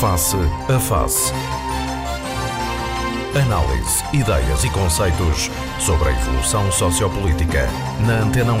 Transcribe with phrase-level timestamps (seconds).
[0.00, 1.30] Face a Face.
[3.38, 7.68] Análise, ideias e conceitos sobre a evolução sociopolítica.
[8.06, 8.58] Na Antena 1,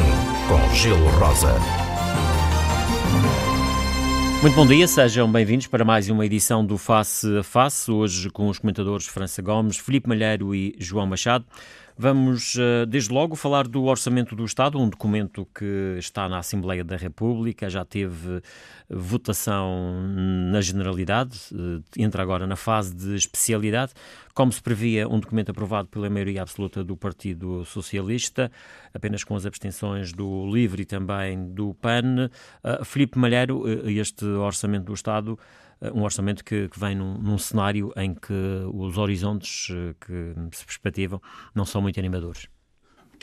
[0.48, 1.54] com Gelo Rosa.
[4.42, 8.50] Muito bom dia, sejam bem-vindos para mais uma edição do Face a Face, hoje com
[8.50, 11.46] os comentadores França Gomes, Felipe Malheiro e João Machado.
[11.96, 16.82] Vamos, eh, desde logo, falar do Orçamento do Estado, um documento que está na Assembleia
[16.82, 18.40] da República, já teve
[18.88, 20.00] votação
[20.50, 23.92] na generalidade, eh, entra agora na fase de especialidade.
[24.32, 28.50] Como se previa, um documento aprovado pela maioria absoluta do Partido Socialista,
[28.94, 32.30] apenas com as abstenções do LIVRE e também do PAN.
[32.64, 35.38] Uh, Filipe Malheiro, este Orçamento do Estado
[35.94, 38.32] um orçamento que, que vem num, num, cenário em que
[38.72, 41.20] os horizontes eh, que se perspectivam
[41.54, 42.48] não são muito animadores.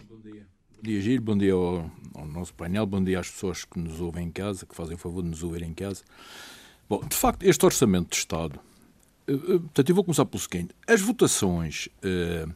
[0.09, 0.47] Bom dia.
[0.75, 1.21] Bom dia, Giro.
[1.21, 2.85] Bom dia ao, ao, nosso painel.
[2.85, 5.43] Bom dia às pessoas que nos ouvem em casa, que fazem o favor de nos
[5.43, 6.03] ouvir em casa.
[6.89, 8.59] Bom, de facto, este orçamento de Estado.
[9.27, 11.89] Uh, portanto, eu vou começar pelo seguinte: as votações.
[12.03, 12.49] Uh,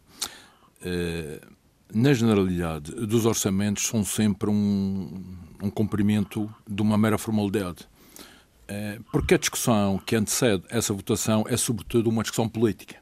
[0.83, 1.61] uh,
[1.93, 5.21] na generalidade dos orçamentos são sempre um,
[5.61, 7.85] um cumprimento de uma mera formalidade.
[8.71, 12.95] Eh, porque a discussão que antecede essa votação é, sobretudo, uma discussão política.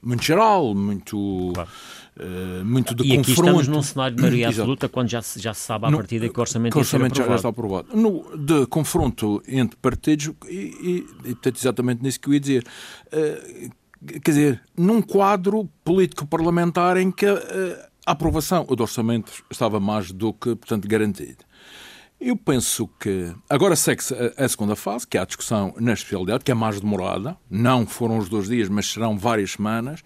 [0.00, 1.70] Muito geral, muito, claro.
[2.18, 3.30] uh, muito de e confronto.
[3.30, 5.90] E aqui estamos num cenário de maioria absoluta, quando já se, já se sabe à
[5.90, 7.88] no, partida que o orçamento, que o orçamento já está aprovado.
[7.96, 12.66] No, de confronto entre partidos, e, e, e portanto, exatamente nisso que eu ia dizer.
[13.06, 13.70] Uh,
[14.20, 17.38] quer dizer, num quadro político-parlamentar em que uh,
[18.06, 21.43] a aprovação do orçamento estava mais do que, portanto, garantida.
[22.26, 26.50] Eu penso que agora segue-se a, segunda fase, que é a discussão na especialidade, que
[26.50, 30.02] é mais demorada, não foram os dois dias, mas serão várias semanas,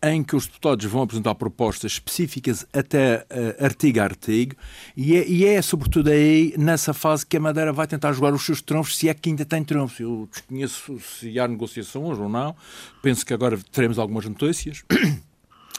[0.00, 4.54] em que os deputados vão apresentar propostas específicas até uh, artigo a artigo,
[4.96, 8.46] e é, e é, sobretudo aí, nessa fase, que a Madeira vai tentar jogar os
[8.46, 9.98] seus trunfos, se é que ainda tem trunfos.
[9.98, 12.54] Eu desconheço se há negociações ou não,
[13.02, 14.84] penso que agora teremos algumas notícias.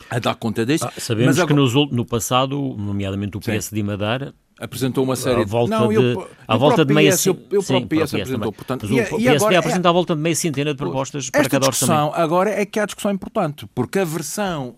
[0.10, 0.86] a dar conta disso.
[0.86, 3.76] Ah, sabemos que no, no passado, nomeadamente o PS Sim.
[3.76, 7.62] de Madeira, apresentou uma série à volta de, não, à volta de meia eu, eu
[7.62, 10.16] sim, próprio PS apresentou, portanto, Mas e, o PSD e agora, apresentou é, à volta
[10.16, 12.16] de meia centena de propostas para cada orçamento.
[12.16, 14.76] agora é que há discussão importante, porque a versão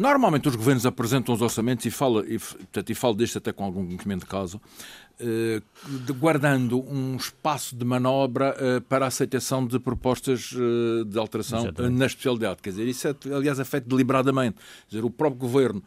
[0.00, 3.64] Normalmente os governos apresentam os orçamentos e falo, e, portanto, e falo disto até com
[3.64, 4.58] algum conhecimento de caso,
[5.18, 5.60] eh,
[6.18, 11.98] guardando um espaço de manobra eh, para a aceitação de propostas eh, de alteração Exatamente.
[11.98, 12.62] na especialidade.
[12.62, 14.56] Quer dizer, isso é, aliás é feito deliberadamente.
[14.88, 15.82] Quer dizer, o próprio governo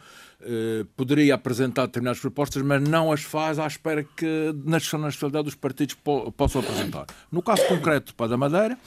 [0.46, 5.56] eh, poderia apresentar determinadas propostas, mas não as faz à espera que na nacionalidade os
[5.56, 7.06] partidos po possam apresentar.
[7.32, 8.78] No caso concreto para a Madeira,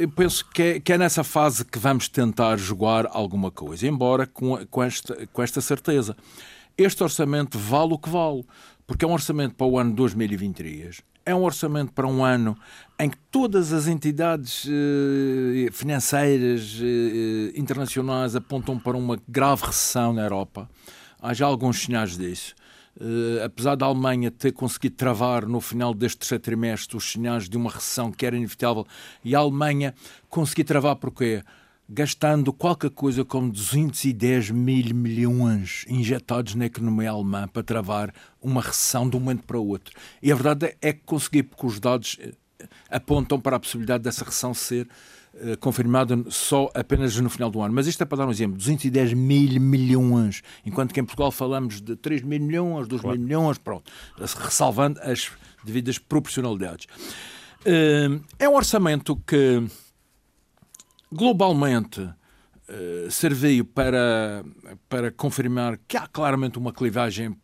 [0.00, 4.26] eu penso que é, que é, nessa fase que vamos tentar jogar alguma coisa, embora
[4.26, 6.16] com, com, esta, com esta certeza.
[6.78, 8.44] Este orçamento vale o que vale,
[8.86, 12.56] porque é um orçamento para o ano 2023 é um orçamento para um ano
[12.98, 20.22] em que todas as entidades eh, financeiras eh, internacionais apontam para uma grave recessão na
[20.22, 20.70] Europa.
[21.20, 22.54] Há já alguns sinais disso.
[22.98, 27.54] Uh, apesar da Alemanha ter conseguido travar no final deste terceiro trimestre os sinais de
[27.54, 28.86] uma recessão que era inevitável,
[29.22, 29.94] e a Alemanha
[30.30, 31.42] conseguiu travar porquê?
[31.88, 39.08] Gastando qualquer coisa como 210 mil milhões injetados na economia alemã para travar uma recessão
[39.08, 39.94] de um momento para o outro.
[40.20, 42.32] E a verdade é que consegui, porque os dados eh,
[42.90, 44.88] apontam para a possibilidade dessa recessão ser
[45.34, 47.72] uh, confirmada só apenas no final do ano.
[47.72, 51.80] Mas isto é para dar um exemplo: 210 mil milhões, enquanto que em Portugal falamos
[51.80, 53.16] de 3 mil milhões, 2 claro.
[53.16, 55.30] mil milhões, pronto, ressalvando as
[55.64, 56.86] devidas proporcionalidades.
[57.60, 59.64] Uh, é um orçamento que
[61.10, 64.44] globalmente uh, serviu para,
[64.88, 67.36] para confirmar que há claramente uma clivagem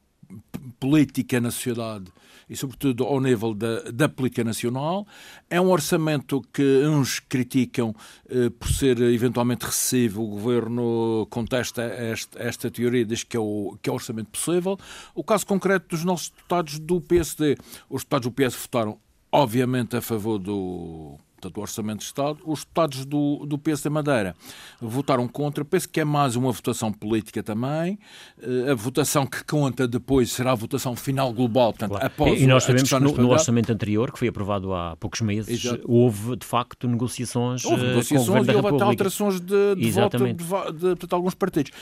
[0.78, 2.11] política na sociedade
[2.49, 5.06] e, sobretudo, ao nível da, da política nacional.
[5.49, 7.95] É um orçamento que uns criticam
[8.28, 10.22] eh, por ser eventualmente recessivo.
[10.22, 14.78] O governo contesta esta, esta teoria, diz que é, o, que é o orçamento possível.
[15.15, 17.57] O caso concreto dos nossos deputados do PSD.
[17.89, 18.98] Os deputados do PS votaram,
[19.31, 23.91] obviamente, a favor do portanto, o Orçamento de Estado, os deputados do, do PS da
[23.91, 24.36] Madeira
[24.80, 25.65] votaram contra.
[25.65, 27.98] Penso que é mais uma votação política também.
[28.41, 32.06] Eh, a votação que conta depois será a votação final global, portanto, claro.
[32.06, 35.65] após E nós sabemos que no, no, Orçamento anterior, que foi aprovado há poucos meses,
[35.65, 35.83] Exato.
[35.84, 40.33] houve, de facto, negociações Houve eh, negociações e houve até alterações de, de voto de,
[40.33, 41.72] de, de, de alguns partidos.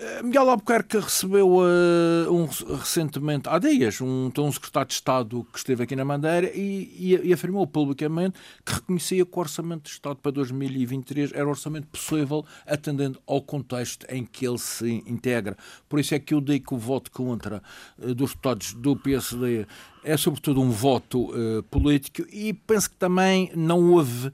[0.00, 2.46] Eh, Miguel Albuquerque recebeu uh, um,
[2.76, 7.20] recentemente, há dias, um, um secretário de Estado que esteve aqui na Madeira e, e,
[7.28, 11.88] e, afirmou publicamente que reconhecia que o Orçamento de Estado para 2023 era um orçamento
[11.88, 15.56] possível, atendendo ao contexto em que ele se integra.
[15.88, 17.60] Por isso é que eu digo que o voto contra
[17.98, 19.66] uh, dos deputados do PSD
[20.04, 24.30] é sobretudo um voto uh, político e penso que também não houve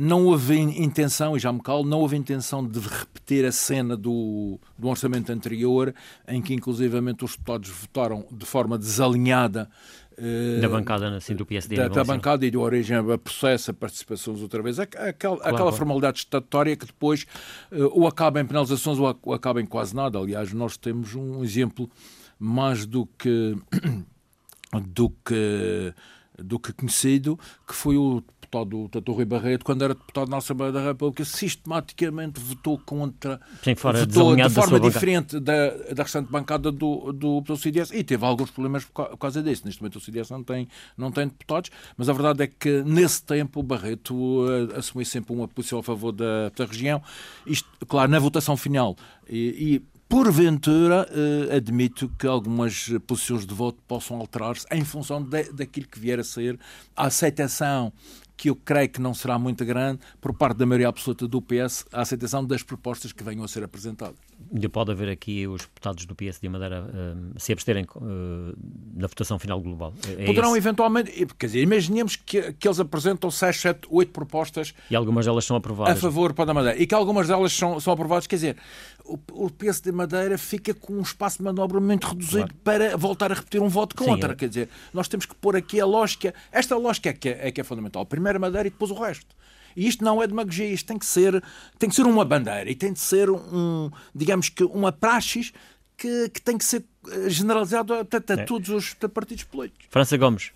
[0.00, 4.60] não houve intenção, e já me calo, não houve intenção de repetir a cena do,
[4.78, 5.92] do orçamento anterior,
[6.28, 9.68] em que inclusivamente os deputados votaram de forma desalinhada
[10.16, 11.74] uh, da bancada assim, do PSD.
[11.74, 14.78] Da, da bancada e de origem a processo, a participações outra vez.
[14.78, 17.26] Aquela, claro, aquela formalidade estatutória que depois
[17.72, 20.16] uh, ou acaba em penalizações ou acaba em quase nada.
[20.16, 21.90] Aliás, nós temos um exemplo
[22.38, 23.56] mais do que
[24.80, 25.94] do que,
[26.38, 27.36] do que conhecido,
[27.66, 32.40] que foi o deputado Tato Rui Barreto, quando era deputado na Assembleia da República, sistematicamente
[32.40, 33.40] votou contra.
[33.62, 38.02] Sim, fora votou de forma diferente da, da restante bancada do, do, do CDS e
[38.02, 39.62] teve alguns problemas por causa disso.
[39.66, 43.22] Neste momento o CDS não tem, não tem deputados, mas a verdade é que nesse
[43.22, 47.02] tempo o Barreto uh, assumiu sempre uma posição a favor da, da região.
[47.46, 48.96] Isto, claro, na votação final.
[49.28, 55.52] E, e Porventura, eh, admito que algumas posições de voto possam alterar-se em função de,
[55.52, 56.58] daquilo que vier a ser
[56.96, 57.92] a aceitação
[58.38, 61.84] que eu creio que não será muito grande, por parte da maioria absoluta do PS,
[61.92, 64.27] a aceitação das propostas que venham a ser apresentadas.
[64.52, 68.56] Ainda pode haver aqui os deputados do PS de Madeira uh, se absterem uh,
[68.94, 69.92] na votação final global.
[70.18, 70.58] É Poderão esse?
[70.58, 74.72] eventualmente, quer dizer, imaginemos que, que eles apresentam 6, 7, 8 propostas.
[74.90, 75.98] E algumas delas são aprovadas.
[75.98, 76.80] A favor para a Madeira.
[76.80, 78.56] E que algumas delas são, são aprovadas, quer dizer,
[79.04, 82.54] o, o PS de Madeira fica com um espaço de manobra muito reduzido claro.
[82.62, 84.28] para voltar a repetir um voto contra.
[84.28, 84.36] Sim, é.
[84.36, 86.32] Quer dizer, nós temos que pôr aqui a lógica.
[86.52, 88.06] Esta lógica é que é, é, que é fundamental.
[88.06, 89.36] Primeiro a Madeira e depois o resto.
[89.78, 91.40] E isto não é demagogia, isto tem que ser,
[91.78, 95.52] tem que ser uma bandeira e tem de ser um, digamos que, uma praxis
[95.96, 98.44] que, que tem que ser eh, generalizado a, a, a é.
[98.44, 99.86] todos os partidos políticos.
[99.88, 100.50] França Gomes.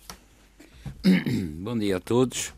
[1.63, 2.49] Bom dia a todos.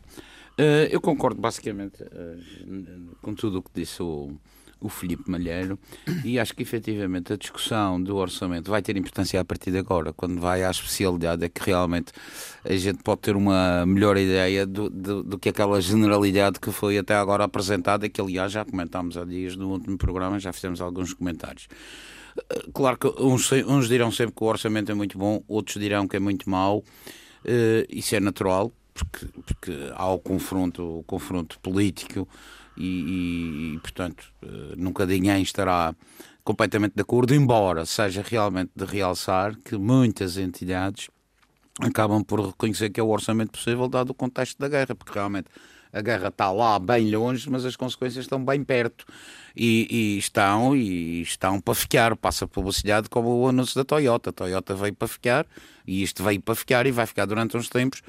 [0.58, 4.36] Uh, eu concordo basicamente uh, com tudo o que disse o,
[4.80, 5.78] o Filipe Malheiro,
[6.24, 10.12] e acho que efetivamente a discussão do orçamento vai ter importância a partir de agora,
[10.12, 12.12] quando vai à especialidade, é que realmente
[12.64, 16.98] a gente pode ter uma melhor ideia do, do, do que aquela generalidade que foi
[16.98, 21.14] até agora apresentada, que aliás já comentámos há dias no último programa, já fizemos alguns
[21.14, 21.68] comentários.
[22.74, 26.16] Claro que uns, uns dirão sempre que o orçamento é muito bom, outros dirão que
[26.16, 26.84] é muito mau, uh,
[27.88, 32.28] isso é natural, porque, porque há o confronto, o confronto político
[32.76, 35.94] e, e, portanto, eh, nunca ninguém estará
[36.44, 41.08] completamente de acordo, embora seja realmente de realçar que muitas entidades
[41.80, 45.48] acabam por reconhecer que é o orçamento possível, dado o contexto da guerra, porque realmente
[45.92, 49.06] a guerra está lá bem longe, mas as consequências estão bem perto
[49.56, 52.14] e, e estão e estão para ficar.
[52.16, 54.28] Passa publicidade como o anúncio da Toyota.
[54.28, 55.46] A Toyota veio para ficar
[55.86, 58.02] e isto veio para ficar e vai ficar durante uns tempos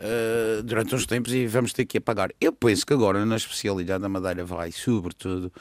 [0.00, 2.30] uh, durante uns tempos e vamos ter que apagar.
[2.40, 5.52] Eu penso que agora, na especialidade da Madeira, vai, sobretudo,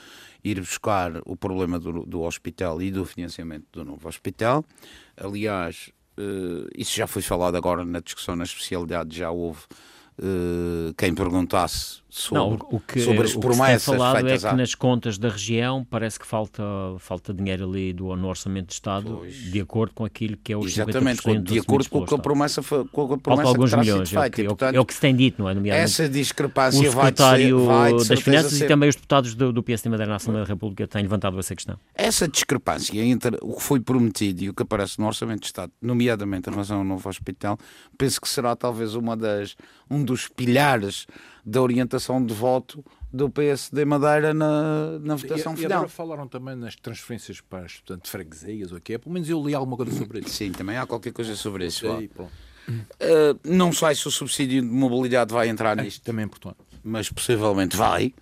[0.43, 4.63] ir buscar o problema do, do hospital e do financiamento do novo hospital.
[5.17, 9.61] Aliás, uh, isso já foi falado agora na discussão na especialidade, já houve
[10.19, 14.53] uh, quem perguntasse sobre, não, o que, sobre as promessas o que falado é que
[14.53, 16.63] nas contas da região parece que falta,
[16.97, 19.51] falta dinheiro ali do, no Orçamento de Estado pois.
[19.51, 23.13] de acordo com aquilo que é o Exatamente, de acordo com, com a promessa, com
[23.13, 25.41] a promessa alguns que milhões, é, feita, é, portanto, é o que se tem dito,
[25.41, 25.53] não é?
[25.53, 28.63] Nomeadamente, essa discrepância o secretário vai, vai das Finanças ser...
[28.63, 31.53] e também os deputados do, do PSD Madeira na Assembleia da República têm levantado essa
[31.53, 31.77] questão.
[31.93, 35.73] Essa discrepância entre o que foi prometido e o que aparece no Orçamento de Estado,
[35.81, 37.59] nomeadamente em relação ao novo hospital,
[37.97, 39.57] penso que será talvez uma das,
[39.91, 41.05] um dos pilares
[41.45, 42.83] da orientação de voto
[43.13, 45.71] do PSD Madeira na, na votação e, final.
[45.71, 48.97] E agora falaram também nas transferências para as portanto, freguesias, ou o que é?
[48.97, 50.29] Pelo menos eu li alguma coisa sobre isso.
[50.29, 51.87] Sim, também há qualquer coisa sobre isso.
[51.87, 56.01] Sei, uh, não sei se o subsídio de mobilidade vai entrar é, nisto.
[56.03, 56.57] Também é importante.
[56.83, 58.13] Mas possivelmente vai.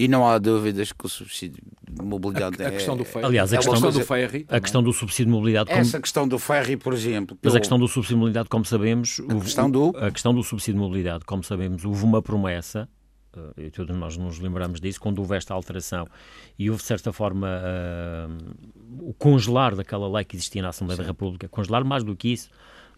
[0.00, 3.26] E não há dúvidas que o subsídio de mobilidade a, a questão do ferry.
[3.26, 4.46] Aliás, a, é questão, questão, do ferry.
[4.48, 5.68] A questão do subsídio de mobilidade.
[5.68, 5.80] Como...
[5.80, 7.36] Essa questão do ferry, por exemplo.
[7.42, 7.58] Mas eu...
[7.58, 9.20] a questão do subsídio de mobilidade, como sabemos.
[9.28, 9.92] A, questão do...
[9.98, 12.88] a questão do subsídio de mobilidade, como sabemos, houve uma promessa
[13.36, 16.06] eh, e todos nós nos lembramos disso, quando houve esta alteração
[16.58, 21.02] e houve, de certa forma, uh, o congelar daquela lei que existia na Assembleia Sim.
[21.02, 22.48] da República, congelar mais do que isso,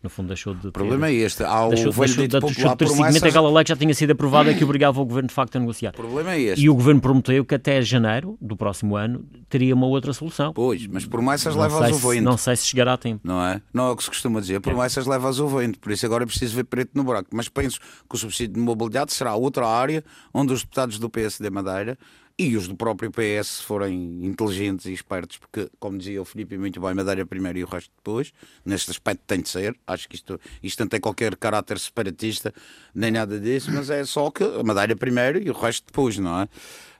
[0.02, 0.68] no fundo deixou de ter...
[0.68, 3.22] O problema é este, há o deixou, velho deixou, dito popular de promessas...
[3.22, 5.90] aquela lei que já tinha sido aprovada que obrigava o Governo de facto a negociar.
[5.90, 6.64] O problema é este.
[6.64, 10.52] E o Governo prometeu que até janeiro do próximo ano teria uma outra solução.
[10.52, 12.24] Pois, mas promessas levas o vento.
[12.24, 13.20] Não sei se chegará a tempo.
[13.22, 13.62] Não é?
[13.72, 15.10] Não é o que se costuma dizer, promessas é.
[15.10, 17.28] levas o vento, por isso agora é preciso ver preto no buraco.
[17.32, 20.02] Mas penso que o subsídio de mobilidade será outra área
[20.34, 21.96] onde os deputados do PSD Madeira
[22.38, 26.80] e os do próprio PS forem inteligentes e espertos, porque, como dizia o Filipe muito
[26.80, 28.32] bem, Madeira primeiro e o resto depois,
[28.64, 32.52] neste aspecto tem de ser, acho que isto, isto não tem qualquer caráter separatista,
[32.94, 36.40] nem nada disso, mas é só que a Madeira primeiro e o resto depois, não
[36.40, 36.48] é?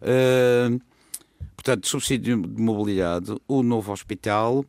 [0.03, 0.81] Uh,
[1.57, 4.65] portanto, subsídio de mobilidade, o novo hospital,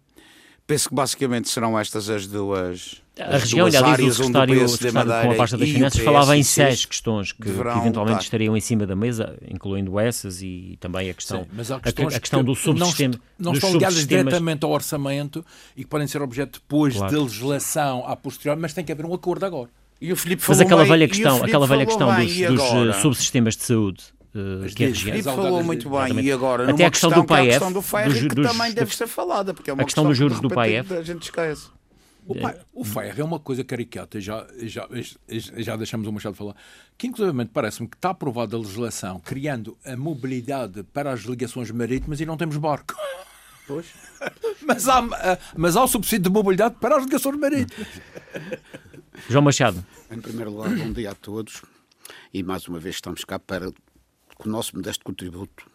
[0.66, 5.34] penso que basicamente serão estas as duas a região, aliás, o secretário, o secretário com
[5.34, 8.24] a pasta das Finanças falava em seis questões que, que eventualmente estar.
[8.24, 12.44] estariam em cima da mesa, incluindo essas e também a questão, Sim, a, a, questão
[12.44, 13.14] do subsistema.
[13.38, 15.46] Não, não estão ligadas diretamente ao orçamento
[15.78, 17.14] e que podem ser objeto depois claro.
[17.14, 19.70] de legislação a posterior, mas tem que haver um acordo agora.
[20.02, 24.04] E o Filipe mas aquela velha questão, aquela velha questão dos, dos subsistemas de saúde
[24.34, 26.26] Uh, que é Filipe falou muito bem exatamente.
[26.26, 29.06] e agora até a questão, questão do PAEF, a questão do que também deve ser
[29.06, 31.68] falada porque é uma a questão, questão dos juros do PAEF a gente esquece
[32.26, 32.84] o, pai, o
[33.20, 34.88] é uma coisa caricata, já, já,
[35.58, 36.56] já deixamos o Machado falar,
[36.98, 42.22] que inclusive parece-me que está aprovada a legislação criando a mobilidade para as ligações marítimas
[42.22, 42.96] e não temos barco.
[43.68, 43.88] Pois.
[44.66, 45.02] mas, há,
[45.56, 47.88] mas há o subsídio de mobilidade para as ligações marítimas.
[49.30, 49.86] João Machado.
[50.10, 51.62] Em primeiro lugar, bom dia a todos
[52.34, 53.72] e mais uma vez estamos cá para,
[54.36, 55.70] com o nosso modesto contributo,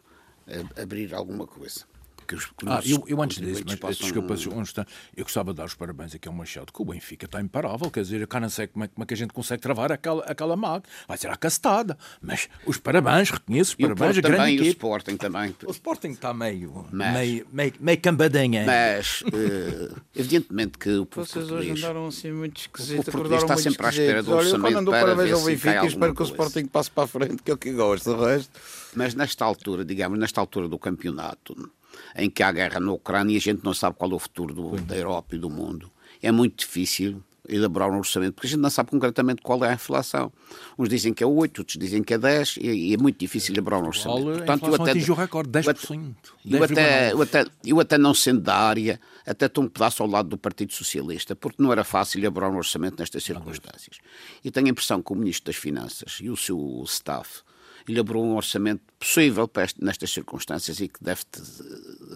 [0.76, 1.86] abrir alguma coisa
[2.28, 4.06] que os, ah, eu, eu antes disso, mas, possam...
[4.06, 7.25] desculpa, um instante, eu gostava de dar os parabéns aqui ao Machado, que o Benfica
[7.25, 9.32] está imparável, quer dizer, eu cá não sei como é, como é que a gente
[9.32, 14.18] consegue travar aquela, aquela mag, vai ser a castada, mas os parabéns, reconheço os parabéns,
[14.18, 14.68] a grande também, equipe.
[14.68, 15.56] o Sporting também.
[15.64, 18.66] O Sporting está meio, mas, meio, meio, meio cambadinha.
[18.66, 23.88] Mas, uh, evidentemente que o Vocês hoje andaram assim muito esquisitos, o está sempre à
[23.88, 27.04] espera do orçamento Olha, eu quando parabéns ao Benfica espero que o Sporting passe para
[27.04, 28.50] a frente, que é o que gosto, o resto...
[28.94, 31.70] Mas nesta altura, digamos, nesta altura do campeonato,
[32.17, 34.55] em que há guerra na Ucrânia e a gente não sabe qual é o futuro
[34.55, 35.90] do, da Europa e do mundo.
[36.23, 39.75] É muito difícil elaborar um orçamento, porque a gente não sabe concretamente qual é a
[39.75, 40.31] inflação.
[40.78, 43.83] Uns dizem que é 8, outros dizem que é 10, e, é muito difícil elaborar
[43.83, 44.25] um orçamento.
[44.25, 46.14] Portanto, eu até, atingiu o recorde, 10%.
[46.45, 50.09] Eu até, eu, até, eu até não sendo da área, até estou um pedaço ao
[50.09, 53.99] lado do Partido Socialista, porque não era fácil elaborar um orçamento nestas circunstâncias.
[54.45, 57.43] E tenho a impressão que o Ministro das Finanças e o seu staff
[57.88, 61.23] elaborou um orçamento possível nestas circunstâncias e que deve,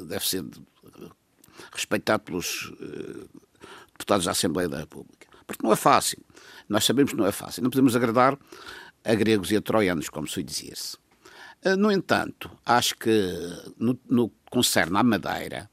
[0.06, 0.44] deve ser
[1.72, 3.28] respeitado pelos uh,
[3.92, 5.28] deputados da Assembleia da República.
[5.46, 6.18] Porque não é fácil.
[6.68, 7.62] Nós sabemos que não é fácil.
[7.62, 8.38] Não podemos agradar
[9.04, 10.96] a gregos e a troianos, como se dizia-se.
[11.64, 13.30] Uh, no entanto, acho que
[13.78, 15.70] no, no que concerne à Madeira,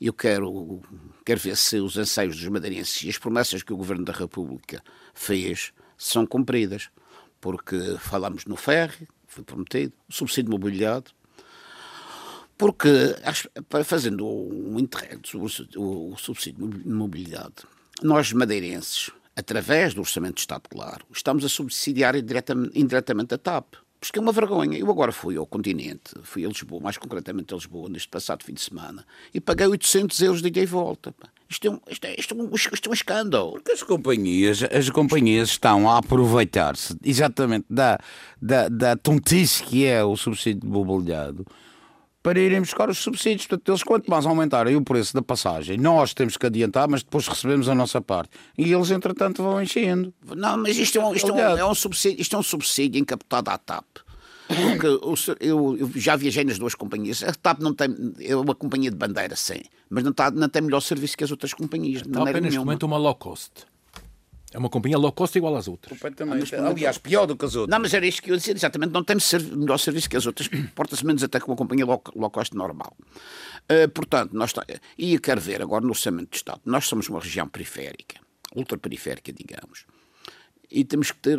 [0.00, 0.80] eu quero,
[1.24, 4.82] quero ver se os anseios dos madeirenses e as promessas que o Governo da República
[5.14, 6.90] fez são cumpridas.
[7.40, 8.54] Porque falamos no
[9.32, 11.06] foi prometido, o subsídio de mobilidade,
[12.56, 12.88] porque,
[13.84, 17.54] fazendo um interregno sobre o subsídio de mobilidade,
[18.02, 23.74] nós madeirenses, através do Orçamento de Estado, claro, estamos a subsidiar indiretamente a TAP.
[23.98, 24.76] Porque é uma vergonha.
[24.76, 28.52] Eu agora fui ao continente, fui a Lisboa, mais concretamente a Lisboa, neste passado fim
[28.52, 31.14] de semana, e paguei 800 euros de ida e volta.
[31.52, 33.52] Isto é, um, isto, é, isto, é um, isto é um escândalo.
[33.52, 37.98] Porque as companhias, as companhias estão a aproveitar-se exatamente da,
[38.40, 41.44] da, da tontice que é o subsídio de mobilidade
[42.22, 43.46] para irem buscar os subsídios.
[43.46, 47.26] Portanto, eles, quanto mais aumentarem o preço da passagem, nós temos que adiantar, mas depois
[47.26, 48.30] recebemos a nossa parte.
[48.56, 50.14] E eles, entretanto, vão enchendo.
[50.34, 52.98] Não, mas isto é um, isto é um, é um subsídio, isto é um subsídio
[52.98, 53.84] encapotado à TAP.
[54.48, 54.86] Porque
[55.40, 57.22] eu, eu, já viajei nas duas companhias.
[57.22, 57.88] A TAP não tem.
[58.20, 59.62] É uma companhia de bandeira, sim.
[59.88, 62.02] Mas não, está, não tem melhor serviço que as outras companhias.
[62.02, 63.66] A TAP é neste momento uma low cost.
[64.52, 65.98] É uma companhia low cost igual às outras.
[65.98, 66.54] Completamente.
[66.54, 67.70] Ah, Aliás, pior do que as outras.
[67.70, 68.92] Não, mas era isto que eu ia dizer, exatamente.
[68.92, 69.16] Não tem
[69.56, 70.48] melhor serviço que as outras.
[70.74, 72.94] Porta-se menos até que uma companhia low, low cost normal.
[73.00, 74.64] Uh, portanto, nós está...
[74.98, 76.60] e eu quero ver agora no Orçamento de Estado.
[76.66, 78.20] Nós somos uma região periférica,
[78.54, 79.86] ultraperiférica, digamos.
[80.72, 81.38] E temos que ter,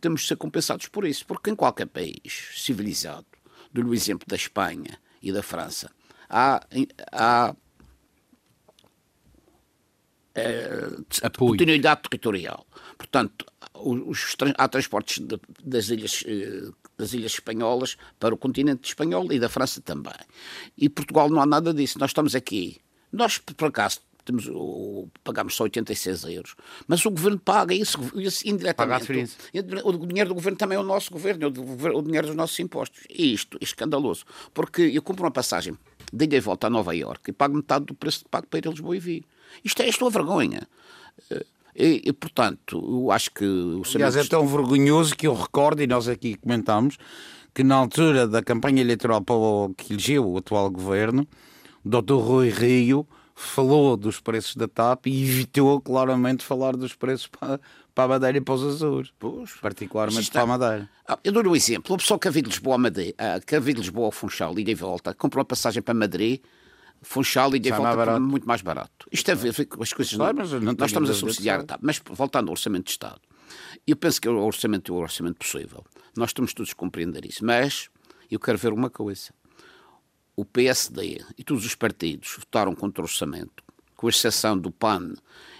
[0.00, 3.26] temos de ser compensados por isso, porque em qualquer país civilizado,
[3.70, 5.90] do exemplo da Espanha e da França,
[6.28, 6.66] há,
[7.12, 7.54] há
[10.34, 10.88] é,
[11.36, 12.66] continuidade territorial.
[12.96, 13.44] Portanto,
[13.74, 19.38] os, há transportes de, das, ilhas, eh, das ilhas espanholas para o continente espanhol e
[19.38, 20.14] da França também.
[20.78, 21.98] E Portugal não há nada disso.
[21.98, 22.78] Nós estamos aqui.
[23.12, 24.48] Nós, por acaso, temos,
[25.24, 26.54] pagamos só 86 euros,
[26.86, 29.36] mas o governo paga isso, isso indiretamente.
[29.84, 32.58] O, o dinheiro do governo também é o nosso governo, o, o dinheiro dos nossos
[32.58, 33.02] impostos.
[33.08, 35.76] E isto é escandaloso, porque eu compro uma passagem
[36.12, 38.58] de ida e volta a Nova Iorque e pago metade do preço que pago para
[38.58, 39.24] ir a Lisboa e vir.
[39.64, 40.68] Isto é, isto é uma vergonha.
[41.74, 45.86] E, e, portanto, eu acho que o Aliás, é tão vergonhoso que eu recordo, e
[45.86, 46.98] nós aqui comentámos,
[47.54, 51.26] que na altura da campanha eleitoral para o que elegeu o atual governo,
[51.84, 52.14] o Dr.
[52.14, 53.06] Rui Rio
[53.40, 57.60] falou dos preços da TAP e evitou claramente falar dos preços para,
[57.94, 60.90] para a Madeira e para os Açores, pois, particularmente para a Madeira.
[61.08, 61.92] Ah, eu dou-lhe um exemplo.
[61.92, 64.58] Uma pessoa que veio de Lisboa a Madeira, ah, que veio de Lisboa ao Funchal
[64.58, 66.40] e de volta, comprou uma passagem para Madrid,
[67.02, 69.06] Funchal e de volta mais muito mais barato.
[69.10, 70.14] Isto é ver as coisas.
[70.14, 71.80] Claro, não, não nós estamos a subsidiar a TAP.
[71.82, 73.20] Mas voltando ao Orçamento de Estado,
[73.86, 75.82] eu penso que o orçamento é o orçamento possível.
[76.14, 77.44] Nós temos todos a compreender isso.
[77.44, 77.88] Mas
[78.30, 79.32] eu quero ver uma coisa
[80.40, 83.62] o PSD e todos os partidos votaram contra o orçamento,
[83.94, 85.12] com exceção do PAN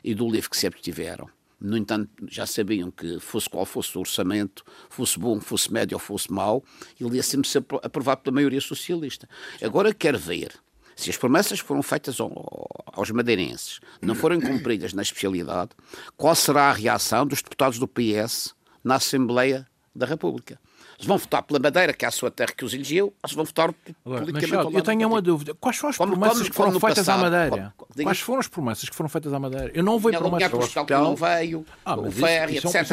[0.02, 1.28] e do LIVRE que se abstiveram.
[1.60, 5.98] No entanto, já sabiam que fosse qual fosse o orçamento, fosse bom, fosse médio ou
[5.98, 6.64] fosse mau,
[6.98, 9.28] ele ia sempre ser aprovado pela maioria socialista.
[9.62, 10.54] Agora quero ver
[10.96, 15.72] se as promessas foram feitas aos madeirenses não forem cumpridas na especialidade,
[16.16, 20.58] qual será a reação dos deputados do PS na Assembleia da República?
[21.00, 23.34] Se vão votar pela Madeira, que é a sua terra que os elegeu, ou se
[23.34, 25.54] vão votar Agora, politicamente Eu tenho uma dúvida.
[25.54, 27.74] Quais foram as como, promessas que foram feitas passado, à Madeira?
[27.76, 29.70] Como, Quais foram as promessas que foram feitas à Madeira?
[29.74, 30.52] Eu não vejo promessas.
[30.52, 32.90] O hospital que não veio, ah, o ferry, etc, etc,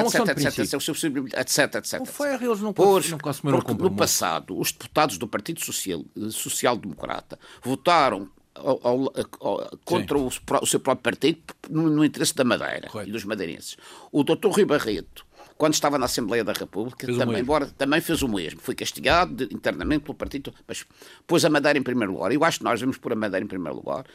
[1.35, 2.01] etc, etc.
[2.01, 6.05] O ferry eles não, pois, não consumiram Porque no passado, os deputados do Partido Social,
[6.31, 12.33] Social Democrata votaram ao, ao, ao, contra o, o, seu próprio partido no, no interesse
[12.35, 13.09] da Madeira Correto.
[13.09, 13.77] e dos madeirenses.
[14.11, 15.26] O doutor Rui Barreto
[15.57, 18.59] quando estava na Assembleia da República, fez também, embora, também fez o mesmo.
[18.61, 20.85] Foi castigado de, internamente pelo partido, mas
[21.25, 22.31] pôs a Madeira em primeiro lugar.
[22.31, 24.05] Eu acho que nós devemos pôr a Madeira em primeiro lugar.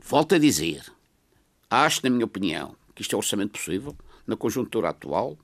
[0.00, 0.82] Volto a dizer,
[1.70, 3.94] acho, na minha opinião, que isto é orçamento possível,
[4.26, 5.36] na conjuntura atual,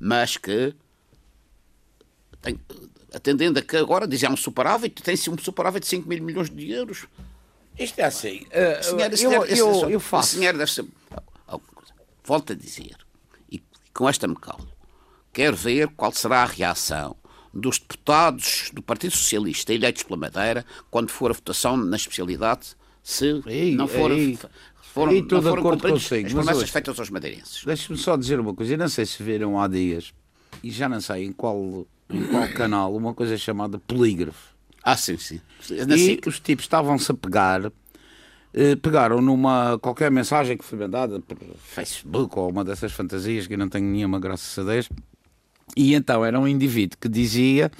[0.00, 0.74] mas que,
[2.40, 2.58] tem,
[3.12, 6.70] atendendo a que agora dizem um superávit, tem-se um superávit de 5 mil milhões de
[6.70, 7.06] euros.
[7.78, 8.46] Isto é assim.
[8.46, 10.36] Uh, senhor, eu, eu, eu, eu faço.
[10.36, 10.86] Senhor deve ser.
[12.24, 12.96] Volto a dizer,
[13.96, 14.68] com esta me calo.
[15.32, 17.16] Quero ver qual será a reação
[17.52, 23.42] dos deputados do Partido Socialista eleitos pela Madeira quando for a votação na especialidade, se
[23.46, 24.10] ei, não for.
[24.10, 24.38] Ei,
[24.92, 27.64] foram, ei, não foram cumpridas as promessas feitas aos madeirenses.
[27.64, 28.74] Deixe-me só dizer uma coisa.
[28.74, 30.12] Eu não sei se viram há dias,
[30.62, 34.54] e já não sei em qual, em qual canal, uma coisa chamada polígrafo.
[34.82, 35.40] Ah, sim, sim.
[35.70, 37.72] E os tipos estavam-se a pegar
[38.82, 43.58] pegaram numa qualquer mensagem que foi mandada por Facebook ou uma dessas fantasias que eu
[43.58, 44.88] não tenho nenhuma, graças a Deus,
[45.76, 47.70] e então era um indivíduo que dizia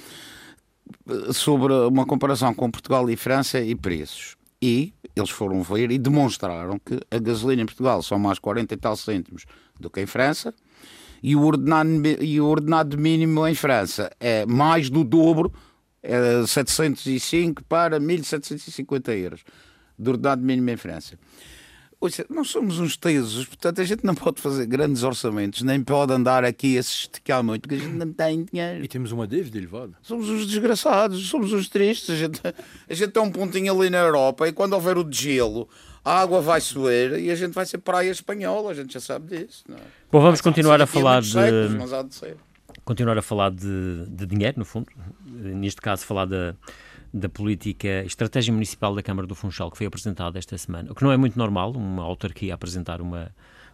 [1.09, 4.35] eh, sobre uma comparação com Portugal e França e preços.
[4.61, 8.77] E eles foram ver e demonstraram que a gasolina em Portugal são mais 40 e
[8.77, 9.45] tal cêntimos
[9.79, 10.53] do que em França
[11.21, 11.89] e o ordenado,
[12.21, 15.51] e o ordenado mínimo em França é mais do dobro,
[16.01, 19.43] é 705 para 1750 euros
[19.97, 21.17] do ordenado mínimo em França.
[21.99, 26.13] Ouça, nós somos uns tesos, portanto a gente não pode fazer grandes orçamentos, nem pode
[26.13, 28.83] andar aqui a se esticar muito, porque a gente não tem dinheiro.
[28.85, 29.93] E temos uma dívida elevada.
[30.03, 32.11] Somos os desgraçados, somos os tristes.
[32.11, 32.39] A gente,
[32.87, 35.67] a gente tem um pontinho ali na Europa e quando houver o gelo,
[36.05, 39.35] a água vai subir e a gente vai ser praia espanhola, a gente já sabe
[39.35, 39.63] disso.
[39.67, 39.81] Não é?
[40.11, 41.33] Bom, vamos continuar a falar de.
[42.85, 44.87] continuar a falar de, de dinheiro, no fundo.
[45.25, 46.51] Neste caso, falar da.
[46.51, 46.57] De
[47.13, 51.03] da política Estratégia Municipal da Câmara do Funchal, que foi apresentada esta semana, o que
[51.03, 53.31] não é muito normal, uma autarquia apresentar uma,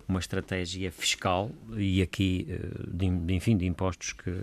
[0.08, 4.42] uma estratégia fiscal e aqui, eh, de, enfim, de impostos que,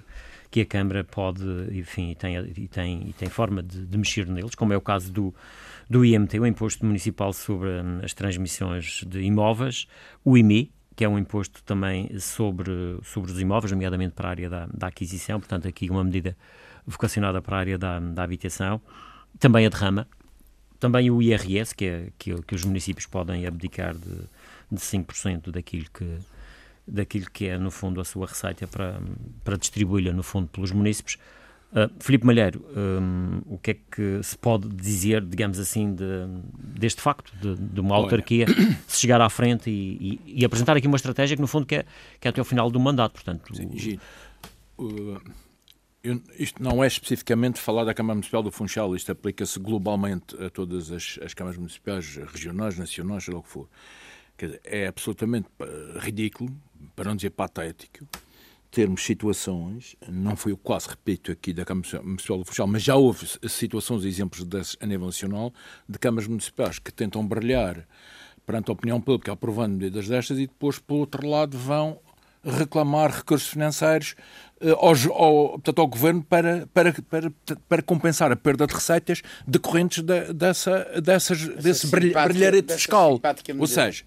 [0.50, 4.26] que a Câmara pode, enfim, e tem, e tem, e tem forma de, de mexer
[4.26, 5.34] neles, como é o caso do,
[5.88, 9.86] do IMT, o Imposto Municipal sobre hum, as Transmissões de Imóveis,
[10.24, 14.50] o IMI, que é um imposto também sobre, sobre os imóveis, nomeadamente para a área
[14.50, 16.36] da, da aquisição, portanto aqui uma medida
[16.90, 18.80] vocacionada para a área da, da habitação,
[19.38, 20.06] também a derrama,
[20.78, 24.16] também o IRS, que, é, que, que os municípios podem abdicar de,
[24.72, 26.18] de 5% daquilo que,
[26.86, 29.00] daquilo que é, no fundo, a sua receita para,
[29.44, 31.18] para distribuí-la, no fundo, pelos municípios.
[31.70, 36.26] Uh, Filipe Malheiro, um, o que é que se pode dizer, digamos assim, de,
[36.58, 38.78] deste facto, de, de uma autarquia Olha.
[38.88, 41.76] se chegar à frente e, e, e, apresentar aqui uma estratégia que, no fundo, que
[41.76, 41.84] é,
[42.18, 43.54] que é até o final do mandato, portanto...
[43.54, 44.00] Sim,
[44.76, 45.20] o,
[46.02, 50.48] eu, isto não é especificamente falar da Câmara Municipal do Funchal, isto aplica-se globalmente a
[50.48, 53.68] todas as, as câmaras municipais, regionais, nacionais, seja o que for.
[54.38, 56.50] Dizer, é absolutamente eh, ridículo,
[56.96, 58.06] para não dizer patético,
[58.70, 62.94] termos situações, não foi o quase, repito, aqui da Câmara Municipal do Funchal, mas já
[62.94, 65.52] houve situações e exemplos desses a nível nacional,
[65.86, 67.86] de câmaras municipais que tentam brilhar
[68.46, 72.00] perante a opinião pública aprovando medidas destas e depois, por outro lado, vão
[72.44, 74.14] reclamar recursos financeiros
[74.60, 77.32] uh, ao, ao, portanto, ao governo para, para, para,
[77.68, 83.20] para compensar a perda de receitas decorrentes de, dessa, dessas, desse brilharete fiscal.
[83.58, 84.04] Ou seja,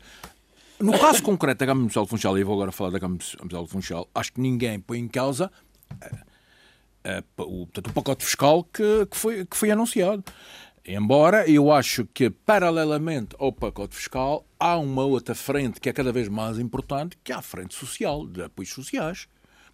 [0.79, 3.63] no caso concreto da Gama Municipal de Funchal, e vou agora falar da Gama Municipal
[3.63, 5.51] de Funchal, acho que ninguém põe em causa
[5.91, 10.23] uh, uh, o, portanto, o pacote fiscal que, que, foi, que foi anunciado.
[10.85, 16.11] Embora eu acho que, paralelamente ao pacote fiscal, há uma outra frente que é cada
[16.13, 19.27] vez mais importante, que é a frente social, de apoios sociais.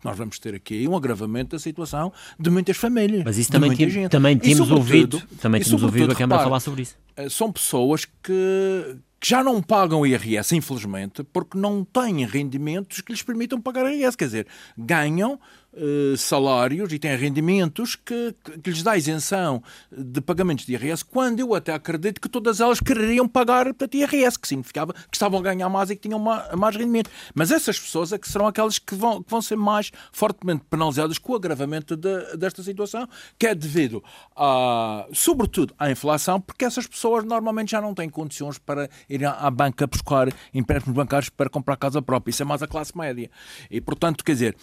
[0.03, 3.23] Nós vamos ter aqui um agravamento da situação de muitas famílias.
[3.23, 6.97] Mas isso também, tem, também temos ouvido, também temos ouvido a Câmara falar sobre isso.
[7.15, 13.11] Eh, são pessoas que, que já não pagam IRS, infelizmente, porque não têm rendimentos que
[13.11, 14.17] lhes permitam pagar IRS.
[14.17, 14.47] Quer dizer,
[14.77, 15.37] ganham
[15.73, 21.39] uh, salários e têm rendimentos que, que, lhes dá isenção de pagamentos de IRS, quando
[21.39, 25.43] eu até acredito que todas elas quereriam pagar portanto, IRS, que significava que estavam a
[25.43, 27.09] ganhar mais e que tinham mais, mais rendimento.
[27.33, 31.17] Mas essas pessoas é que serão aquelas que vão, que vão ser mais fortemente penalizadas
[31.17, 34.03] com o agravamento de, desta situação, que é devido,
[34.35, 39.49] a, sobretudo, à inflação, porque essas pessoas normalmente já não têm condições para ir à
[39.49, 42.31] banca buscar empréstimos bancários para comprar casa própria.
[42.31, 43.29] Isso é mais a classe média.
[43.69, 44.55] E, portanto, quer dizer,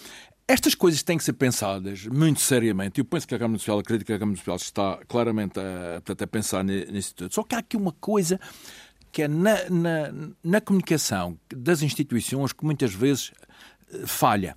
[0.48, 3.00] estas coisas têm que ser pensadas muito seriamente.
[3.00, 6.26] Eu penso que a Câmara Municipal, acredito que a Câmara Municipal está claramente a, a
[6.26, 7.34] pensar nisso tudo.
[7.34, 8.38] Só que há aqui uma coisa
[9.10, 10.12] que é na, na,
[10.44, 13.32] na comunicação das instituições que muitas vezes
[13.92, 14.56] eh, falha.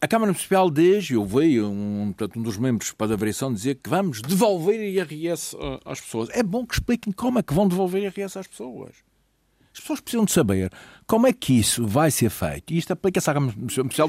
[0.00, 3.90] A Câmara Municipal diz, eu veio um, um dos membros para a variação dizer que
[3.90, 6.28] vamos devolver IRS eh, às pessoas.
[6.30, 8.94] É bom que expliquem como é que vão devolver IRS às pessoas.
[9.76, 10.72] As pessoas precisam de saber
[11.06, 12.72] como é que isso vai ser feito.
[12.72, 14.08] E isto aplica-se à Câmara do Funchal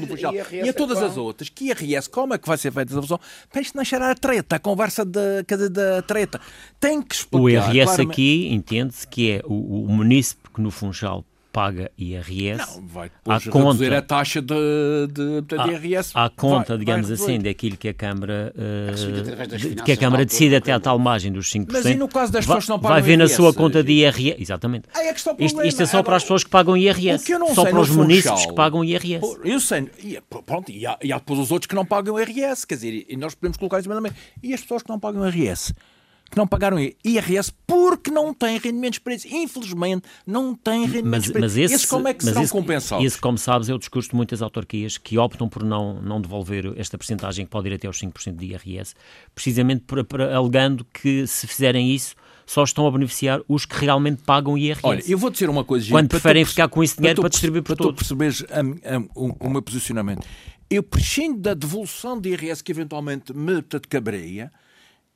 [0.64, 1.50] e, a todas as outras.
[1.50, 3.20] Que IRS, como é que vai ser feita essa função?
[3.52, 6.40] Para isto não cheirar a treta, a conversa da, da treta.
[6.80, 7.44] Tem que explicar.
[7.44, 8.10] O IRS claramente...
[8.10, 12.58] aqui entende-se que é o, o município que no Funchal paga IRS.
[12.58, 14.54] Não, vai depois à conta, reduzir a taxa de,
[15.10, 16.10] de, de, de IRS.
[16.14, 20.56] À, conta, vai, digamos vai assim, daquilo que a Câmara, uh, que a Câmara decide
[20.56, 21.68] até à tal margem dos 5%.
[21.70, 23.92] Mas e no caso das pessoas que não pagam Vai ver na sua conta de
[23.92, 24.40] IRS.
[24.40, 24.88] Exatamente.
[24.94, 25.46] É que está o problema.
[25.46, 27.24] Isto, isto é só para as pessoas que pagam IRS.
[27.54, 29.38] só para os municípios que pagam IRS.
[29.44, 29.90] Eu sei.
[30.02, 32.66] E, pronto, e há, e há depois os outros que não pagam IRS.
[32.66, 34.12] Quer dizer, e nós podemos colocar isso também.
[34.42, 35.74] E as pessoas que não pagam IRS?
[36.30, 39.26] Que não pagaram IRS porque não têm rendimentos para isso.
[39.28, 43.04] Infelizmente, não têm rendimentos mas, para mas esse, Esses como é que serão esse, compensados?
[43.04, 46.72] Esse, como sabes, é o discurso de muitas autarquias que optam por não, não devolver
[46.76, 48.94] esta percentagem que pode ir até aos 5% de IRS,
[49.34, 52.14] precisamente por, por, alegando que se fizerem isso
[52.46, 54.80] só estão a beneficiar os que realmente pagam IRS.
[54.82, 55.84] Olha, eu vou dizer uma coisa...
[55.84, 58.08] Gente, Quando preferem tu, ficar com esse dinheiro para, para distribuir para, para todos.
[58.08, 58.42] Para perceberes
[59.14, 60.26] o, o meu posicionamento.
[60.70, 64.50] Eu prescindo da devolução de IRS que eventualmente me caberia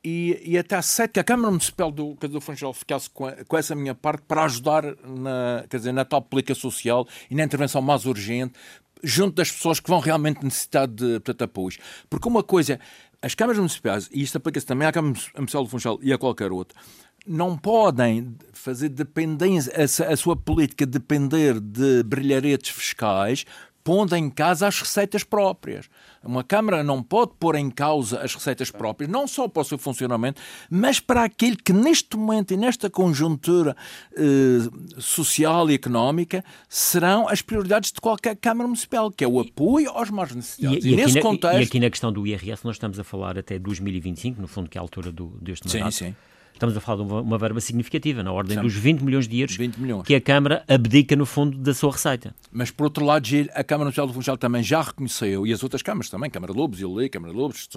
[0.04, 3.56] e, e até aceito que a Câmara Municipal do, do Funchal ficasse com, a, com,
[3.56, 7.80] essa minha parte para ajudar na, quer dizer, na tal política social e na intervenção
[7.80, 8.54] mais urgente
[9.02, 11.78] junto das pessoas que vão realmente necessitar de portanto, apoios.
[12.08, 12.78] Porque uma coisa,
[13.20, 16.52] as câmaras municipais, e isto aplica-se também à Câmara Municipal do Funchal e a qualquer
[16.52, 16.78] outra,
[17.26, 19.72] não podem fazer dependência,
[20.08, 23.44] a sua política depender de brilharetes fiscais
[23.84, 25.88] pondo em causa as receitas próprias.
[26.22, 29.78] Uma Câmara não pode pôr em causa as receitas próprias, não só para o seu
[29.78, 30.40] funcionamento,
[30.70, 33.76] mas para aquilo que neste momento e nesta conjuntura
[34.16, 34.68] eh,
[34.98, 40.10] social e económica serão as prioridades de qualquer Câmara Municipal, que é o apoio aos
[40.10, 40.84] mais necessitados.
[40.84, 41.60] E, e, e nesse na, contexto...
[41.60, 44.78] e aqui na questão do IRS nós estamos a falar até 2025, no fundo que
[44.78, 45.92] é a altura do, deste mandato.
[45.92, 46.16] Sim, sim
[46.62, 49.56] estamos a falar de uma, uma verba significativa, na ordem dos 20 milhões de euros
[49.56, 50.06] 20 milhões.
[50.06, 52.34] que a Câmara abdica, no fundo, da sua receita.
[52.50, 55.82] Mas, por outro lado, a Câmara Nacional do Funchal também já reconheceu, e as outras
[55.82, 57.68] câmaras também, Câmara Lobos, eu li, Câmara Lobos,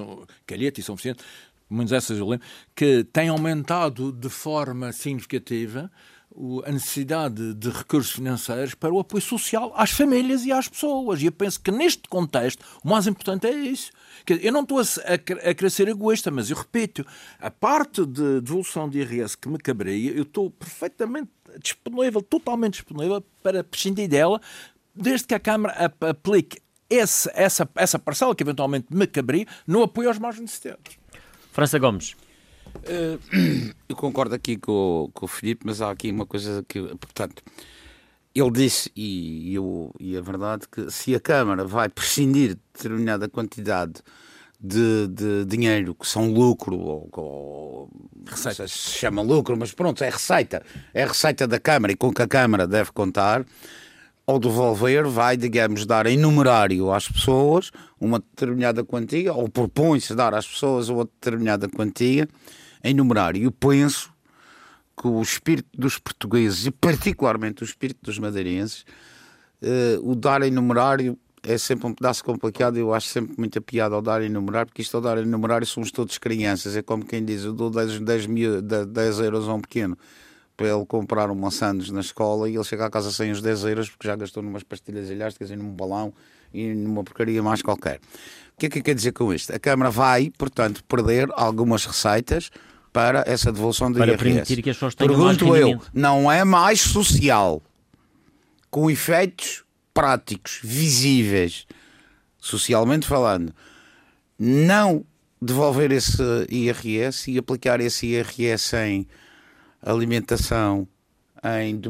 [0.46, 1.24] Calhete e São Vicente,
[1.70, 2.46] muitas dessas eu lembro,
[2.76, 5.92] que têm aumentado de forma significativa
[6.66, 11.22] a necessidade de recursos financeiros para o apoio social às famílias e às pessoas.
[11.22, 13.92] E eu penso que neste contexto o mais importante é isso.
[14.42, 15.18] Eu não estou a, a,
[15.54, 17.06] querer ser egoísta, mas eu repito,
[17.40, 21.30] a parte de devolução de IRS que me caberia, eu estou perfeitamente
[21.62, 24.42] disponível, totalmente disponível para prescindir dela,
[24.94, 30.10] desde que a Câmara aplique esse, essa, essa parcela que eventualmente me caberia no apoio
[30.10, 30.98] aos mais necessitados.
[31.52, 32.16] França Gomes.
[32.84, 37.44] Uh, eu concordo aqui com, com o Filipe, mas há aqui uma coisa que, portanto,
[38.34, 43.30] ele disse, e, eu, e é verdade, que se a Câmara vai prescindir de determinada
[43.30, 44.02] quantidade
[44.60, 47.90] de, de dinheiro que são lucro, ou, ou
[48.28, 48.68] receita.
[48.68, 50.62] se chama lucro, mas pronto, é receita,
[50.94, 53.46] é receita da Câmara e com que a Câmara deve contar,
[54.28, 60.34] ao devolver, vai, digamos, dar em numerário às pessoas uma determinada quantia, ou propõe-se dar
[60.34, 62.28] às pessoas uma determinada quantia
[62.86, 63.44] em numerário.
[63.44, 64.14] Eu penso
[64.96, 68.86] que o espírito dos portugueses e particularmente o espírito dos madeirenses,
[69.62, 72.78] uh, o dar em numerário é sempre um pedaço complicado.
[72.78, 75.66] Eu acho sempre muita piada ao dar em numerário, porque isto ao dar em numerário
[75.66, 76.78] somos todos crianças.
[76.78, 79.98] É como quem diz: eu dou 10, 10, mil, 10 euros a um pequeno
[80.56, 83.66] para ele comprar um maçãs na escola e ele chega à casa sem os 10
[83.66, 86.14] euros porque já gastou numas pastilhas elásticas e num balão
[86.54, 88.00] e numa porcaria mais qualquer.
[88.56, 89.54] O que é que quer dizer com isto?
[89.54, 92.50] A Câmara vai, portanto, perder algumas receitas
[92.96, 94.24] para essa devolução do Para IRS.
[94.24, 97.62] permitir que as pessoas tenham Pergunto mais eu, não é mais social,
[98.72, 101.68] com efeitos práticos, visíveis,
[102.40, 103.54] socialmente falando,
[104.40, 105.04] não
[105.42, 109.06] devolver esse IRS e aplicar esse IRS em
[109.82, 110.88] alimentação,
[111.44, 111.82] em,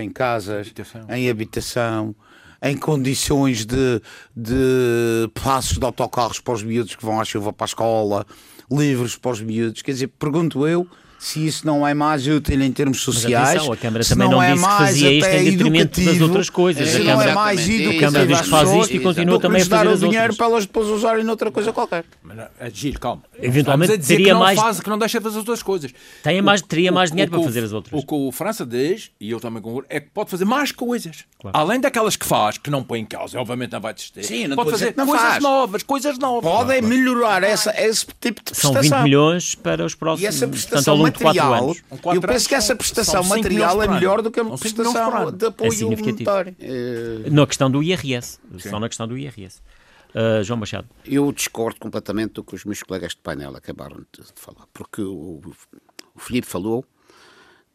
[0.00, 1.06] em casas, Habitação.
[1.10, 2.14] em habitação,
[2.62, 4.00] em condições de,
[4.36, 8.24] de passos de autocarros para os miúdos que vão à chuva para a escola,
[8.78, 9.82] livros para os miúdos.
[9.82, 10.86] Quer dizer, pergunto eu
[11.18, 13.48] se isso não é mais útil em termos Mas sociais.
[13.50, 16.50] atenção, a Câmara também não, é disse que mais fazia isto em detrimento das outras
[16.50, 16.94] coisas.
[16.94, 19.62] A não Câmara, é mais educativo a Câmara diz que faz isto e continua também
[19.62, 22.04] a fazer o dinheiro para elas depois usarem noutra coisa qualquer.
[22.22, 23.22] Mas não, é, Gil, calma.
[23.40, 25.40] Eventualmente Estamos a dizer teria que não mais- faz, que não deixa de fazer as
[25.40, 25.90] outras coisas.
[26.22, 28.02] Tem mais- teria mais dinheiro para o- fazer as outras.
[28.02, 31.24] O que o França diz, e eu também concordo, é que pode fazer mais coisas.
[31.40, 31.56] Claro.
[31.56, 34.22] Além daquelas que faz, que não põe em causa, obviamente não vai desistir.
[34.24, 35.42] Sim, não pode fazer não coisas faz.
[35.42, 36.50] novas, coisas novas.
[36.50, 38.98] Podem melhorar essa, esse tipo de São prestação.
[38.98, 41.82] 20 milhões para os E próximos, essa portanto, ao prestação longo de 4 material, anos.
[41.90, 45.68] Eu penso anos que essa prestação material é melhor do que a prestação de apoio
[45.68, 46.30] É significativo.
[46.30, 46.56] monetário.
[47.30, 49.60] Na questão do IRS, só na questão do IRS.
[50.14, 50.88] Uh, João Machado.
[51.04, 55.02] Eu discordo completamente do que os meus colegas de painel acabaram de de falar, porque
[55.02, 55.40] o,
[56.14, 56.84] o Filipe falou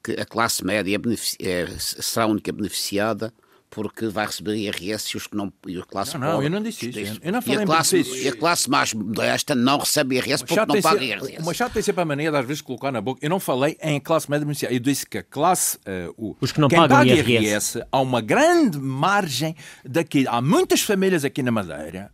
[0.02, 3.34] que a classe média é é- será a única beneficiada
[3.70, 6.50] porque vai receber IRS e os que não e a classe Não, não, pobre- eu
[6.52, 7.20] não disse isso.
[7.22, 10.44] Eu não e, falei a em classe, e a classe mais modesta não recebe IRS
[10.44, 11.38] porque não tem paga IRS.
[11.42, 13.20] O Machado tem sempre a mania de às vezes colocar na boca.
[13.24, 14.76] Eu não falei em classe média beneficiária.
[14.76, 15.78] Eu disse que a classe.
[15.86, 17.82] eh, o, Os que não quem pagam paga IRS.
[17.92, 19.56] há uma grande margem
[19.86, 20.26] daqui.
[20.28, 22.12] Há muitas famílias aqui na Madeira.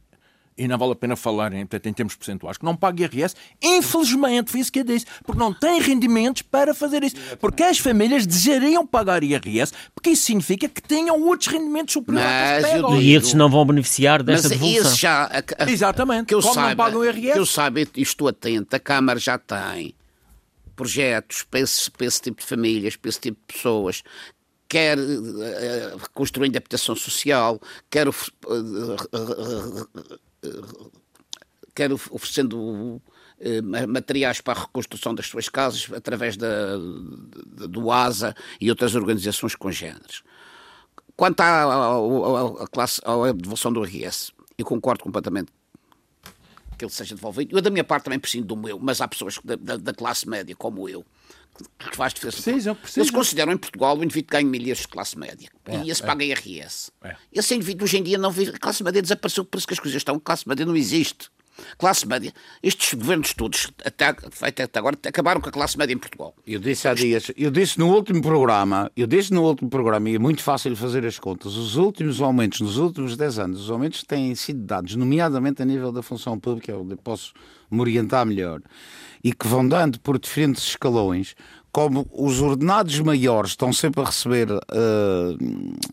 [0.57, 3.35] E não vale a pena falar em, portanto, em termos percentuais, que não pagam IRS,
[3.61, 7.17] infelizmente, foi isso que eu disse, porque não têm rendimentos para fazer isso.
[7.41, 12.73] Porque as famílias desejariam pagar IRS, porque isso significa que tenham outros rendimentos superiores Mas
[12.73, 13.01] eu.
[13.01, 14.91] E esses não vão beneficiar Mas desta devolução.
[14.91, 15.23] esse já.
[15.25, 16.27] a- a- Exatamente.
[16.27, 17.33] Que eu Como não saiba, pagam IRS?
[17.33, 19.93] Que eu saiba e estou atento, a Câmara já tem
[20.73, 24.03] projetos para esse, para esse tipo de famílias, para esse tipo de pessoas.
[24.67, 28.11] Quer eh, construindo habitação social, quer, eh,
[29.13, 30.17] eh,
[31.73, 33.01] quer of- oferecendo
[33.39, 36.77] eh, ma- materiais para a reconstrução das suas casas através da,
[37.67, 40.23] do ASA e outras organizações congêneres.
[41.15, 45.51] Quanto à, à- à- classe, à devolução do IRS, eu concordo completamente
[46.77, 47.57] que ele seja devolvido.
[47.57, 50.53] Eu, da minha parte, também prescindo do meu, mas há pessoas da- da classe média,
[50.57, 51.05] como eu,
[51.79, 52.41] que faz diferença.
[52.41, 53.03] Precisam, precisam.
[53.03, 55.49] Eles consideram em Portugal o indivíduo que ganha milhas de classe média.
[55.83, 56.91] e esse paga IRS.
[57.03, 57.15] É.
[57.31, 58.51] Esse indivíduo hoje em dia não vive.
[58.51, 60.15] A classe média desapareceu, por isso que as coisas estão.
[60.15, 61.29] A classe média não existe.
[61.77, 62.33] Classe média.
[62.61, 66.35] Estes governos todos, até, feito até agora, acabaram com a classe média em Portugal.
[66.45, 70.15] Eu disse há dias, eu disse no último programa, eu disse no último programa, e
[70.15, 74.03] é muito fácil fazer as contas, os últimos aumentos, nos últimos 10 anos, os aumentos
[74.03, 77.33] têm sido dados, nomeadamente a nível da função pública, onde eu posso
[77.75, 78.61] me orientar melhor,
[79.23, 81.35] e que vão dando por diferentes escalões,
[81.71, 85.35] como os ordenados maiores estão sempre a receber eh,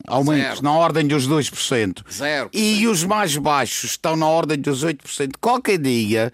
[0.07, 0.62] aumentos Zero.
[0.62, 2.49] na ordem dos 2%, Zero.
[2.53, 6.33] e os mais baixos estão na ordem dos 8%, qualquer dia.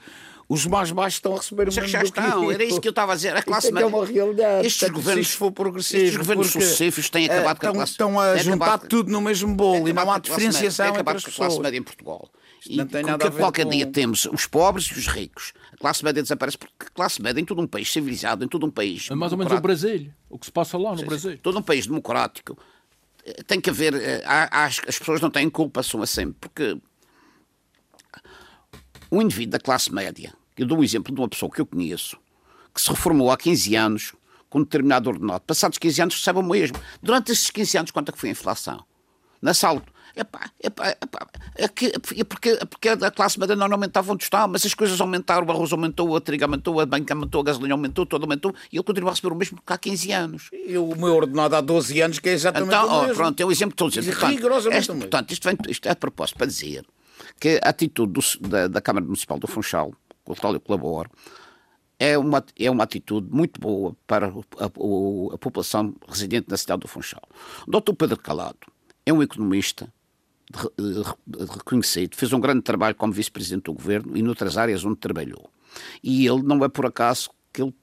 [0.50, 2.90] Os mais baixos estão a receber o Já, mesmo já estão, era isso que eu
[2.90, 3.36] estava a dizer.
[3.36, 3.86] A classe é é média.
[3.88, 4.66] uma realidade.
[4.66, 8.18] Estes governos, se for progressivo, estes governos sucessivos têm eh, acabado com a classe estão
[8.18, 11.00] a têm juntar acabado- tudo no mesmo bolo têm e não há classe diferenciação entre
[11.00, 12.30] acabado com a classe média em Portugal.
[12.66, 15.52] E não tem nada a ver qualquer com- dia temos os pobres e os ricos.
[15.72, 18.66] A classe média desaparece porque a classe média em todo um país civilizado, em todo
[18.66, 19.08] um país.
[19.10, 20.12] É mais ou menos o Brasil.
[20.28, 21.38] O que se passa lá no Brasil.
[21.42, 22.58] todo um país democrático
[23.24, 23.94] eh, tem que haver.
[23.94, 26.76] eh, há- há- as as pessoas não têm culpa, são assim, porque
[29.10, 32.16] um indivíduo da classe média, eu dou um exemplo de uma pessoa que eu conheço,
[32.74, 34.14] que se reformou há 15 anos
[34.50, 36.78] com um determinado ordenado, passados 15 anos recebe o mesmo.
[37.02, 38.84] Durante esses 15 anos, quanto é que foi a inflação?
[39.40, 39.92] Na salto.
[40.18, 44.24] Epá, epá, epá, é, que, é porque, é porque a classe média não aumentava onde
[44.24, 47.44] está, mas as coisas aumentaram, o arroz aumentou, a trigo aumentou, a banca aumentou, a
[47.44, 50.50] gasolina aumentou, tudo aumentou, e ele continua a receber o mesmo que há 15 anos.
[50.52, 53.14] Eu, o meu ordenado há 12 anos, que é exatamente Então, o mesmo.
[53.14, 55.08] pronto, é o exemplo que estou a Portanto, rigorosamente este- o mesmo.
[55.10, 56.84] portanto, isto, vem, isto é a propósito para dizer
[57.40, 59.92] que a atitude do- da, da Câmara Municipal do Funchal,
[60.24, 61.10] com a qual eu colaboro,
[61.98, 66.56] é uma, é uma atitude muito boa para o- a, o- a população residente na
[66.56, 67.22] cidade do Funchal.
[67.66, 67.92] O Dr.
[67.94, 68.58] Pedro Calado
[69.04, 69.92] é um economista
[71.54, 75.50] reconhecido, fez um grande trabalho como vice-presidente do governo e noutras áreas onde trabalhou.
[76.02, 77.74] E ele não é por acaso que ele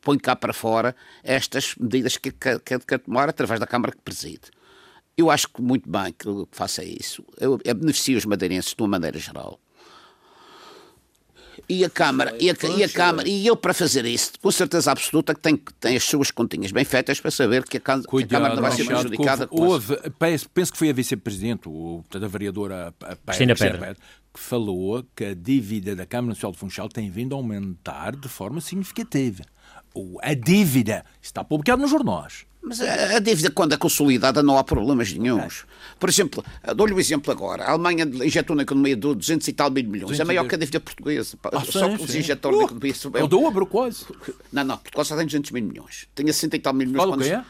[0.00, 4.02] põe cá para fora estas medidas que quer, quer, quer tomar através da Câmara que
[4.02, 4.50] preside.
[5.16, 7.24] Eu acho que muito bem que faça isso.
[7.38, 9.60] Eu, eu beneficio os madeirenses de uma maneira geral.
[11.68, 14.90] E a Câmara, e a, e a Câmara, e ele para fazer isso, com certeza
[14.90, 18.24] absoluta que tem, tem as suas continhas bem feitas para saber que a, Câmara, que
[18.24, 19.48] a Câmara não vai ser prejudicada.
[19.50, 21.68] Houve, houve, penso, penso que foi a vice-presidente,
[22.12, 22.94] a vereadora
[23.26, 23.96] Cristina Pedra,
[24.32, 28.28] que falou que a dívida da Câmara Nacional de Funchal tem vindo a aumentar de
[28.28, 29.44] forma significativa.
[30.22, 32.46] A dívida está publicado nos jornais.
[32.66, 35.66] Mas a, dívida, quando é consolidada, não há problemas nenhums.
[36.00, 36.42] Por exemplo,
[36.74, 37.64] dou-lhe um exemplo agora.
[37.64, 40.18] A Alemanha injetou na economia de 200 e tal mil milhões.
[40.18, 41.36] É maior que a dívida portuguesa.
[41.44, 42.94] Ah, Só sim, que eles injetaram na economia.
[43.14, 44.06] Eu dou a quase.
[44.50, 44.78] Não, não.
[44.78, 46.08] Portugal só tem 200 mil milhões.
[46.14, 47.04] Tinha 60 e tal mil milhões.
[47.04, 47.26] Qual quando...
[47.26, 47.44] é?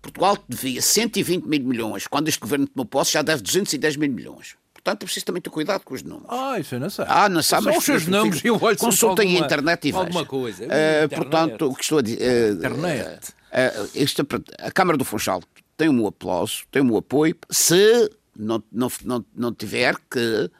[0.00, 2.06] Portugal devia 120 mil milhões.
[2.06, 4.56] Quando este governo tomou posse, já deve 210 mil milhões.
[4.84, 6.28] Portanto, é preciso também ter cuidado com os números.
[6.28, 7.06] Ah, isso eu não sei.
[7.08, 10.00] Ah, não sabe, mas os seus números eu olho Consultem a internet e vejam.
[10.02, 10.66] Alguma coisa.
[10.66, 12.52] Uh, portanto, o que estou a dizer...
[12.52, 13.30] Uh, internet.
[13.30, 15.42] Uh, a Câmara do Funchal
[15.74, 20.50] tem o meu aplauso, tem o meu apoio, se não, não, não, não tiver que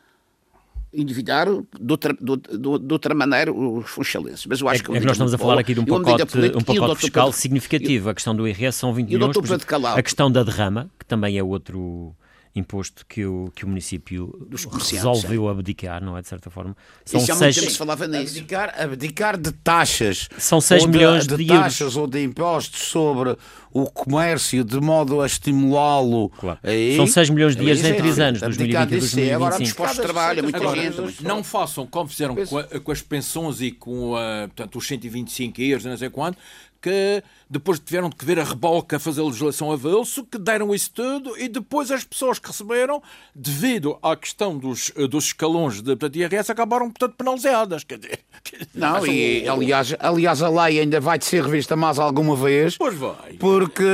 [0.90, 4.46] endividar de outra, de, de outra maneira os funchalenses.
[4.46, 6.38] Mas eu acho é, que, é que nós estamos a falar aqui de um pacote,
[6.56, 8.08] um pacote fiscal Pedro, significativo.
[8.08, 9.36] a questão do IRS são 20 milhões.
[9.94, 12.16] A questão da derrama, que também é outro
[12.54, 14.48] imposto que o, que o município
[14.92, 16.22] resolveu abdicar, não é?
[16.22, 16.76] De certa forma.
[17.04, 17.56] São Isso seis...
[17.56, 18.36] se falava nisso.
[18.36, 20.28] Abdicar, abdicar de taxas.
[20.38, 23.36] São 6 milhões de, de, de taxas ou de impostos sobre
[23.72, 26.28] o comércio de modo a estimulá-lo.
[26.28, 26.60] Claro.
[26.96, 29.34] São 6 milhões de euros em 3 anos, 2020 e 2025.
[29.34, 31.24] Agora, postos de trabalho, muita agora, gente.
[31.24, 35.60] Não façam como fizeram com, a, com, as pensões e com a, portanto, os 125
[35.60, 36.38] euros, não sei quanto,
[36.80, 41.38] que depois tiveram de ver a reboca fazer a legislação avulso, que deram isso tudo
[41.38, 43.02] e depois as pessoas que receberam,
[43.34, 47.84] devido à questão dos, dos escalões de portanto, IRS, acabaram, portanto, penalizadas.
[47.84, 48.20] Quer dizer,
[48.74, 52.76] não, e aliás, aliás, a lei ainda vai ser revista mais alguma vez.
[52.76, 53.34] Pois vai.
[53.34, 53.84] Porque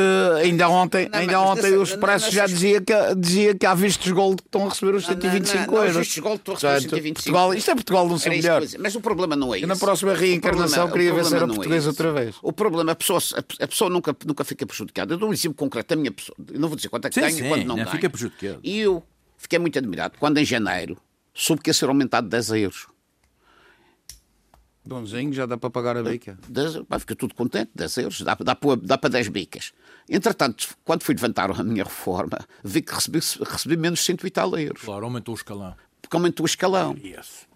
[0.43, 4.43] ainda ontem, não, ainda ontem o Expresso já dizia que, dizia que há vistos gold
[4.43, 5.95] que estão a receber os 125 euros.
[5.95, 8.63] Não, vistos gold estão a receber os 125 Portugal, Isto é Portugal não ser melhor.
[8.79, 9.67] Mas o problema não é isso.
[9.67, 12.37] na próxima reencarnação problema, queria ver se era português é outra vez.
[12.43, 15.15] O problema, a pessoa, a, pessoa nunca, nunca fica prejudicada.
[15.15, 16.37] Eu dou um exemplo concreto da minha pessoa.
[16.53, 17.91] Eu não vou dizer quanto é que sim, ganho e quanto não, não ganho.
[17.91, 18.61] fica prejudicado.
[18.63, 19.03] E eu
[19.37, 20.97] fiquei muito admirado quando em janeiro
[21.35, 22.87] soube que ia ser aumentado 10 euros.
[24.85, 26.39] Bonzinho, já dá para pagar a bica.
[26.89, 29.73] Vai ficar tudo contente, 10 euros, dá, dá, para, dá para 10 bicas.
[30.09, 34.59] Entretanto, quando fui levantar a minha reforma, vi que recebi, recebi menos 100 e tal
[34.59, 34.83] euros.
[34.83, 35.77] Claro, aumentou o escalão.
[36.01, 36.97] Porque aumentou o escalão.
[36.97, 37.50] Yes.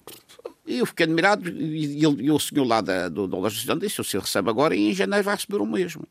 [0.66, 4.00] E eu fiquei admirado, e, e, e o senhor lá da, do, do Loja disse:
[4.00, 6.06] o senhor recebe agora e em janeiro vai receber o mesmo.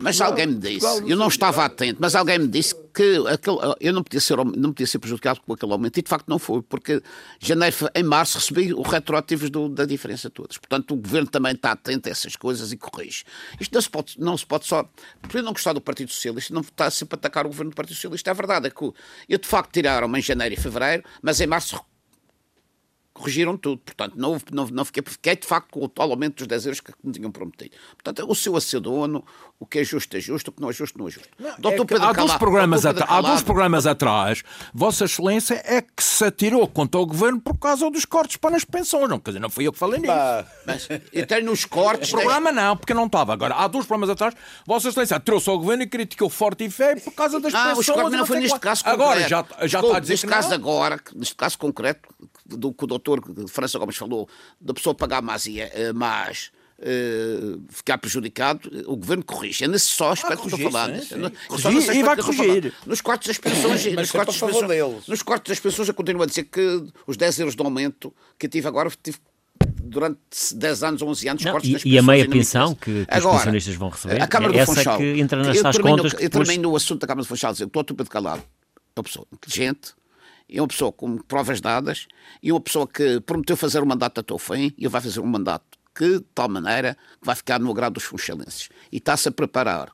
[0.00, 3.92] Mas alguém me disse, eu não estava atento, mas alguém me disse que aquele, eu
[3.92, 6.62] não podia, ser, não podia ser prejudicado com aquele aumento, e de facto não foi,
[6.62, 7.02] porque
[7.40, 10.58] janeiro, em março recebi os retroativos do, da diferença todas.
[10.58, 13.24] Portanto, o governo também está atento a essas coisas e corrige.
[13.60, 14.88] Isto não se pode, não se pode só.
[15.22, 17.74] Por eu não gostar do Partido Socialista, não está sempre a atacar o governo do
[17.74, 18.30] Partido Socialista.
[18.30, 18.82] A verdade é que
[19.28, 21.80] eu, de facto, tiraram-me em janeiro e fevereiro, mas em março
[23.14, 23.78] corrigiram tudo.
[23.78, 26.80] Portanto, não, não, não fiquei, fiquei de facto com o tal aumento dos 10 euros
[26.80, 27.70] que me tinham prometido.
[27.92, 29.24] Portanto, o seu acedono,
[29.58, 31.28] o que é justo é justo, o que não é justo não é justo.
[31.38, 34.42] Não, Doutor é Pedro há, Calado, dois programas Pedro há dois programas atrás,
[34.74, 38.64] Vossa Excelência é que se atirou contra o governo por causa dos cortes para as
[38.64, 39.08] pensões.
[39.08, 40.12] Não, quer dizer, não fui eu que falei nisso.
[40.66, 40.88] Mas
[41.22, 42.12] até nos cortes.
[42.12, 43.32] O programa não, porque não estava.
[43.32, 44.34] Agora, há dois programas atrás,
[44.66, 47.88] Vossa Excelência atirou-se ao governo e criticou forte e feio por causa das ah, pensões.
[47.88, 49.02] Os não foi neste caso concreto.
[49.02, 50.56] Agora, já, já está a dizer neste que caso não.
[50.56, 52.08] agora, neste caso concreto,
[52.44, 54.28] do que o doutor França Gomes falou,
[54.60, 59.62] da pessoa pagar mais, eh, mais Uh, ficar prejudicado, o governo corrige.
[59.62, 61.00] É nesse só aspecto que estou falando.
[61.94, 62.74] e vai corrigir.
[62.84, 66.26] Nos cortes das pensões, nos, cortes das pensões nos cortes das pensões, eu continuo a
[66.26, 69.18] dizer que os 10 euros de aumento que eu tive agora, tive
[69.84, 70.18] durante
[70.52, 71.94] 10 anos, 11 anos, não, cortes e, das pensões.
[71.94, 74.74] E a meia pensão que, que Agora, os pensionistas vão receber, a Câmara é essa
[74.74, 76.12] Funchal, que entra nestas contas.
[76.12, 78.42] No, eu também no assunto da Câmara de Funchal, dizer, estou a de calado.
[78.96, 79.94] Uma pessoa inteligente,
[80.48, 82.06] é uma pessoa com provas dadas
[82.42, 85.26] e uma pessoa que prometeu fazer o mandato até o fim e vai fazer um
[85.26, 88.68] mandato que, de tal maneira, que vai ficar no agrado dos funchalenses.
[88.90, 89.90] E está-se a preparar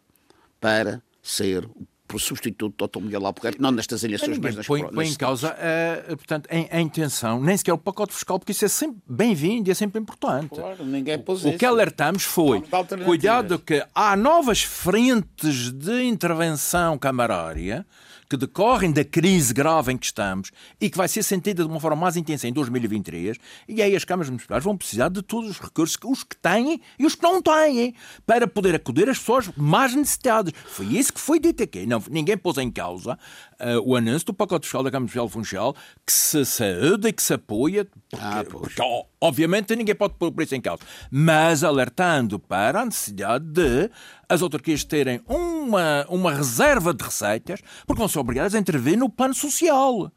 [0.60, 1.68] para ser
[2.12, 3.04] o substituto do Dr.
[3.04, 6.80] Miguel Albuquerque, não nestas eleições, mas nas põe, põe em causa uh, portanto, a, a,
[6.80, 10.48] intenção, nem sequer o pacote fiscal, porque isso é sempre bem-vindo e é sempre importante.
[10.48, 12.62] Claro, ninguém pôs o, o que alertamos foi,
[13.04, 17.86] cuidado que há novas frentes de intervenção camarária
[18.30, 21.80] que decorrem da crise grave em que estamos e que vai ser sentida de uma
[21.80, 23.36] forma mais intensa em 2023,
[23.68, 27.04] e aí as câmaras municipais vão precisar de todos os recursos, os que têm e
[27.04, 27.92] os que não têm,
[28.24, 30.52] para poder acudir às pessoas mais necessitadas.
[30.66, 31.84] Foi isso que foi dito aqui.
[31.86, 33.18] Não, ninguém pôs em causa
[33.60, 35.74] uh, o anúncio do pacote fiscal da Câmara Municipal Funchal,
[36.06, 38.82] que se saúda e que se apoia, porque, ah, porque,
[39.20, 43.90] obviamente ninguém pode pôr isso em causa, mas alertando para a necessidade de
[44.28, 49.08] as autarquias terem uma, uma reserva de receitas, porque vão ser obrigadas a intervir no
[49.08, 50.10] plano social.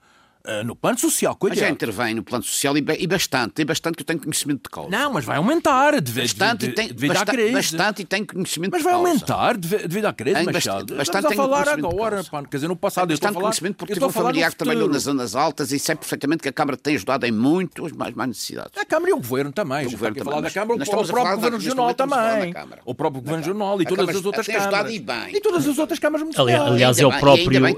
[0.46, 1.62] Uh, no plano social, coitado.
[1.62, 4.64] Mas já intervém no plano social e, e bastante, tem bastante que eu tenho conhecimento
[4.64, 4.90] de causa.
[4.90, 7.54] Não, mas vai aumentar devido, bastante, de, tem, devido bastante, à crise.
[7.54, 9.02] Bastante e tem conhecimento mas de causa.
[9.02, 10.96] Mas vai aumentar devido à crise, tem Machado.
[10.98, 13.44] Bastante, Estamos a falar agora, pá, quer dizer, no passado eu estou a falar...
[13.46, 16.54] conhecimento porque tive um familiar que trabalhou nas zonas altas e sei perfeitamente que a
[16.54, 18.78] Câmara tem ajudado em muitos mais, mais necessidades.
[18.78, 19.88] A Câmara e o Governo também.
[19.88, 20.30] O Governo também.
[20.30, 22.54] falar da Câmara, o próprio Governo Regional também.
[22.84, 24.94] O próprio Governo Regional e todas as outras câmaras.
[24.94, 26.60] E todas as outras câmaras municipais.
[26.60, 27.08] Aliás, é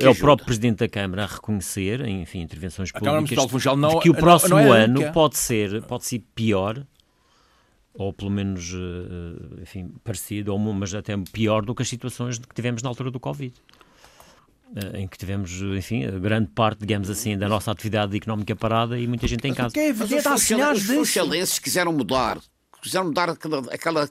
[0.10, 4.74] o próprio Presidente da Câmara a reconhecer, enfim, intervenções públicas não, que o próximo não
[4.74, 6.86] é ano pode ser, pode ser pior,
[7.94, 12.54] ou pelo menos, eh, enfim, parecido, ou, mas até pior do que as situações que
[12.54, 13.54] tivemos na altura do Covid.
[14.76, 19.08] Eh, em que tivemos, enfim, grande parte, digamos assim, da nossa atividade económica parada e
[19.08, 19.78] muita gente em casa.
[19.80, 22.40] É mas os, os funchalenses quiseram mudar
[22.82, 24.10] quiseram mudar aquela, aquela,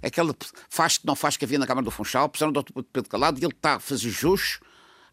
[0.00, 0.36] aquela
[0.68, 2.82] faz que não faz que havia na Câmara do Funchal, precisaram do Dr.
[2.92, 4.60] Pedro Calado e ele está a fazer jus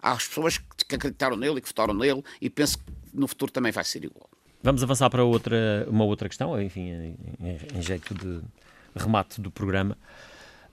[0.02, 3.72] às pessoas que acreditaram nele e que votaram nele e penso que no futuro também
[3.72, 4.30] vai ser igual.
[4.64, 7.16] Vamos avançar para outra, uma outra questão, enfim, em,
[7.74, 8.42] em jeito de
[8.96, 9.98] remate do programa.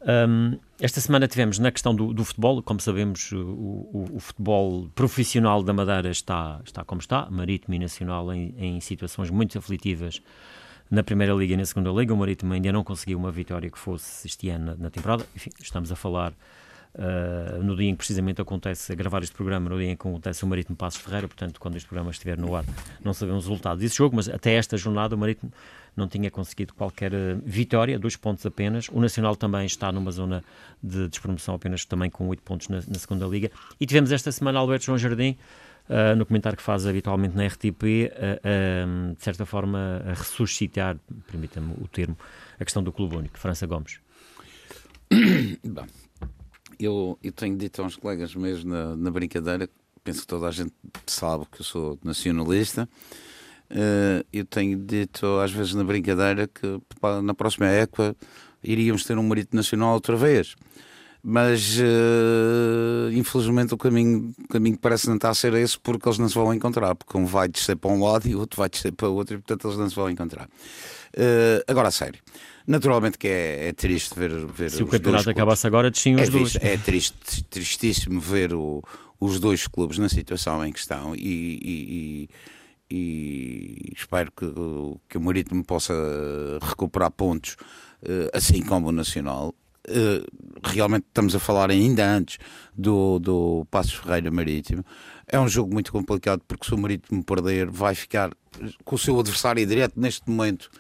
[0.01, 4.89] Um, esta semana tivemos na questão do, do futebol, como sabemos, o, o, o, futebol
[4.95, 10.23] profissional da Madeira está, está como está, marítimo e nacional em, em, situações muito aflitivas
[10.89, 12.15] na Primeira Liga e na Segunda Liga.
[12.15, 15.27] O Marítimo ainda não conseguiu uma vitória que fosse este ano na, na temporada.
[15.35, 16.33] Enfim, estamos a falar
[16.95, 20.09] Uh, no dia em que precisamente acontece, a gravar este programa, no dia em que
[20.09, 22.65] acontece o Marítimo Passos Ferreira, portanto, quando este programa estiver no ar,
[23.05, 25.53] não sabemos os resultados desse jogo, mas até esta jornada o Marítimo
[25.95, 28.89] não tinha conseguido qualquer uh, vitória, dois pontos apenas.
[28.89, 30.43] O Nacional também está numa zona
[30.83, 33.51] de despromoção, apenas também com oito pontos na, na, segunda Liga.
[33.79, 35.37] E tivemos esta semana Alberto João Jardim,
[35.89, 38.11] uh, no comentário que faz habitualmente na RTP,
[39.17, 40.97] de certa forma a ressuscitar,
[41.31, 42.17] permita-me o termo,
[42.59, 43.39] a questão do Clube Único.
[43.39, 44.01] França Gomes.
[45.65, 45.87] Bom,
[46.79, 49.69] eu, eu tenho dito aos colegas mesmo na, na brincadeira,
[50.05, 50.73] penso que toda a gente
[51.07, 52.89] sabe que eu sou nacionalista.
[53.71, 56.81] Uh, eu tenho dito às vezes na brincadeira que
[57.23, 58.17] na próxima época
[58.65, 60.55] iríamos ter um marito nacional outra vez.
[61.23, 66.19] Mas uh, infelizmente o caminho, o caminho parece não estar a ser esse porque eles
[66.19, 66.95] não se vão encontrar.
[66.95, 69.35] Porque um vai descer para um lado e o outro vai descer para o outro
[69.35, 70.47] e portanto eles não se vão encontrar.
[71.15, 72.21] Uh, agora a sério.
[72.69, 76.31] Naturalmente que é, é triste ver, ver Se o campeonato acabasse agora, desciam os é,
[76.31, 76.57] dois.
[76.57, 78.83] É triste, tristíssimo ver o,
[79.19, 82.29] os dois clubes na situação em que estão e, e,
[82.91, 84.45] e, e espero que,
[85.09, 85.95] que o Marítimo possa
[86.61, 87.57] recuperar pontos,
[88.03, 89.55] eh, assim como o Nacional.
[89.89, 90.23] Eh,
[90.63, 92.37] realmente estamos a falar ainda antes
[92.77, 94.85] do, do Passos Ferreira Marítimo.
[95.27, 98.31] É um jogo muito complicado porque se o Marítimo perder vai ficar
[98.85, 100.71] com o seu adversário direto neste momento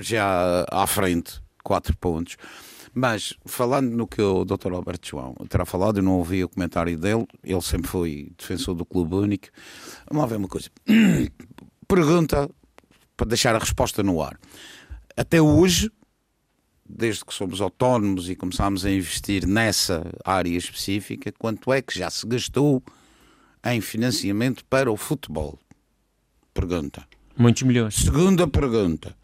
[0.00, 2.36] já à frente, quatro pontos.
[2.94, 4.72] Mas falando no que o Dr.
[4.72, 8.84] Alberto João terá falado, eu não ouvi o comentário dele, ele sempre foi defensor do
[8.84, 9.48] Clube Único.
[10.10, 10.68] Vamos lá ver uma coisa.
[11.88, 12.50] Pergunta
[13.16, 14.38] para deixar a resposta no ar.
[15.16, 15.90] Até hoje,
[16.88, 22.10] desde que somos autónomos e começámos a investir nessa área específica, quanto é que já
[22.10, 22.82] se gastou
[23.64, 25.58] em financiamento para o futebol?
[26.52, 27.06] Pergunta.
[27.38, 27.94] Muitos milhões.
[27.94, 29.16] Segunda pergunta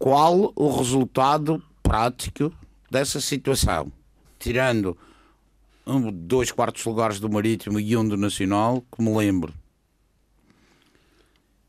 [0.00, 2.50] qual o resultado prático
[2.90, 3.92] dessa situação,
[4.38, 4.96] tirando
[5.86, 9.52] um, dois quartos lugares do Marítimo e um do Nacional, que me lembro.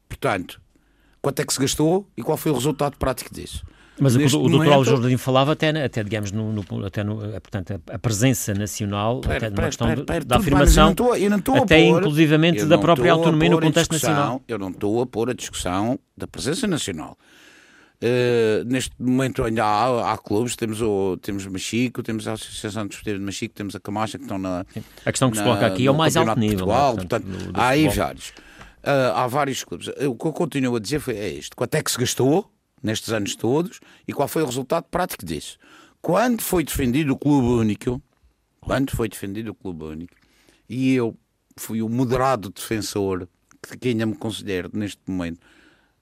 [0.07, 0.61] Portanto,
[1.21, 3.65] quanto é que se gastou e qual foi o resultado prático disso?
[3.99, 4.69] Mas Neste o, o momento...
[4.69, 9.19] doutor Jardim falava até, até digamos, no, no, até no, eh, portanto, a, presença nacional,
[9.19, 11.86] pera, até numa questão pera, pera, da afirmação, bem, eu não estou, eu não até
[11.86, 14.41] pôr, inclusivamente da própria autonomia no contexto nacional.
[14.47, 17.17] Eu não estou a pôr a discussão da presença nacional.
[18.04, 23.20] Uh, neste momento ainda há, há, clubes, temos o temos Machico, temos a Associação Desportiva
[23.20, 24.66] de Machico, temos a Camacha que estão na.
[25.06, 26.66] A questão que se coloca aqui é o mais alto nível.
[26.66, 26.97] Portugal, né?
[26.97, 28.30] portanto, do, do há aí vários.
[28.30, 29.88] Uh, há vários clubes.
[29.88, 33.14] O que eu continuo a dizer foi, é isto: quanto é que se gastou nestes
[33.14, 35.60] anos todos e qual foi o resultado prático disso?
[36.02, 38.02] Quando foi defendido o Clube Único,
[38.62, 40.16] quando foi defendido o Clube Único,
[40.68, 41.16] e eu
[41.56, 43.28] fui o moderado defensor
[43.80, 45.39] que ainda me considero neste momento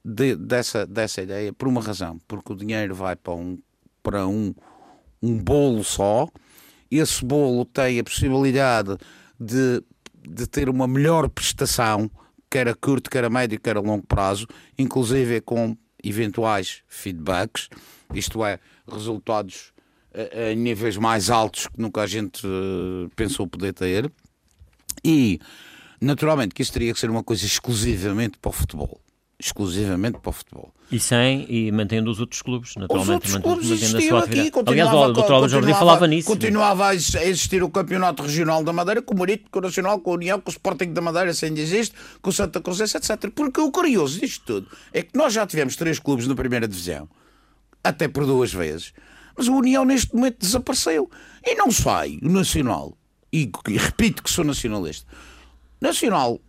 [0.04, 3.58] de, dessa, dessa ideia por uma razão, porque o dinheiro vai para um,
[4.02, 4.54] para um,
[5.22, 6.28] um bolo só,
[6.90, 8.96] esse bolo tem a possibilidade
[9.38, 9.82] de,
[10.28, 12.10] de ter uma melhor prestação,
[12.50, 14.46] quer a curto, quer a médio, quer a longo prazo,
[14.76, 17.68] inclusive com eventuais feedbacks,
[18.14, 18.58] isto é,
[18.90, 19.72] resultados
[20.12, 24.10] a, a níveis mais altos que nunca a gente uh, pensou poder ter.
[25.04, 25.38] E,
[26.00, 29.00] naturalmente, que isso teria que ser uma coisa exclusivamente para o futebol
[29.40, 30.72] exclusivamente para o futebol.
[30.92, 33.26] E sem, e mantendo os outros clubes, naturalmente.
[33.28, 34.70] Os outros clubes existiam aqui, atividade.
[34.70, 35.32] Aliás, o Dr.
[35.32, 36.26] Alves continuava- falava nisso.
[36.28, 39.62] Continuava a ex- a existir o Campeonato Regional da Madeira, com o Marito, com o
[39.62, 42.60] Nacional, com a União, com o Sporting da Madeira, se ainda existe, com o Santa
[42.60, 43.30] Cruz, etc.
[43.34, 47.08] Porque o curioso disto tudo é que nós já tivemos três clubes na primeira divisão,
[47.84, 48.92] até por duas vezes,
[49.38, 51.08] mas o União neste momento desapareceu.
[51.46, 52.96] E não sai o Nacional,
[53.32, 55.06] e, e repito que sou nacionalista,
[55.80, 56.40] Nacional,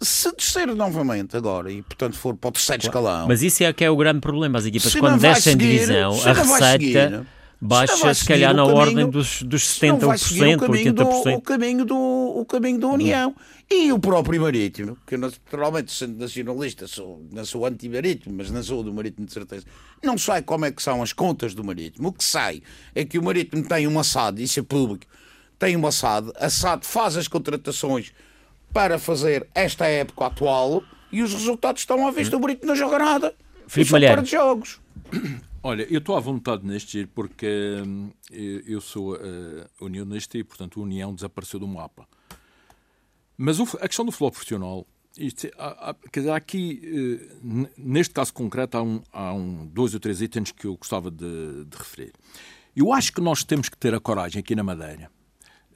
[0.00, 3.28] se descer novamente agora e portanto for para o terceiro escalão.
[3.28, 4.58] Mas isso é que é o grande problema.
[4.58, 7.26] As equipas, Se quando descem de seguir, divisão, a receita
[7.60, 10.92] baixa, se calhar, na caminho- ordem dos, dos se não vai seguir 70%, o caminho
[10.94, 11.36] do- 80%.
[11.36, 13.34] O caminho do, o caminho da União.
[13.72, 18.62] E o próprio Marítimo, que eu naturalmente, sendo nacionalista, sou, não sou anti-marítimo, mas não
[18.62, 19.64] sou do Marítimo de certeza,
[20.02, 22.08] não sei como é que são as contas do Marítimo.
[22.08, 22.62] O que sei
[22.94, 25.04] é que o Marítimo tem uma SAD, isso é público,
[25.58, 28.10] tem uma SAD, a SAD faz as contratações
[28.72, 32.36] para fazer esta época atual e os resultados estão à vista.
[32.36, 33.34] O Marítimo não joga nada.
[33.66, 34.14] Filipe E Malheiro.
[34.16, 34.80] perde jogos.
[35.62, 39.18] Olha, eu estou à vontade neste giro porque hum, eu sou uh,
[39.80, 42.08] unionista e, portanto, a União desapareceu do mapa.
[43.36, 44.86] Mas o a questão do futebol profissional,
[45.18, 46.80] isto, há, há- quer dizer, há aqui,
[47.42, 51.10] n- neste caso concreto, há, um, há um, dois ou três itens que eu gostava
[51.10, 52.12] de, de referir.
[52.74, 55.10] Eu acho que nós temos que ter a coragem aqui na Madeira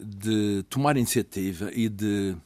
[0.01, 2.37] de tomar iniciativa e de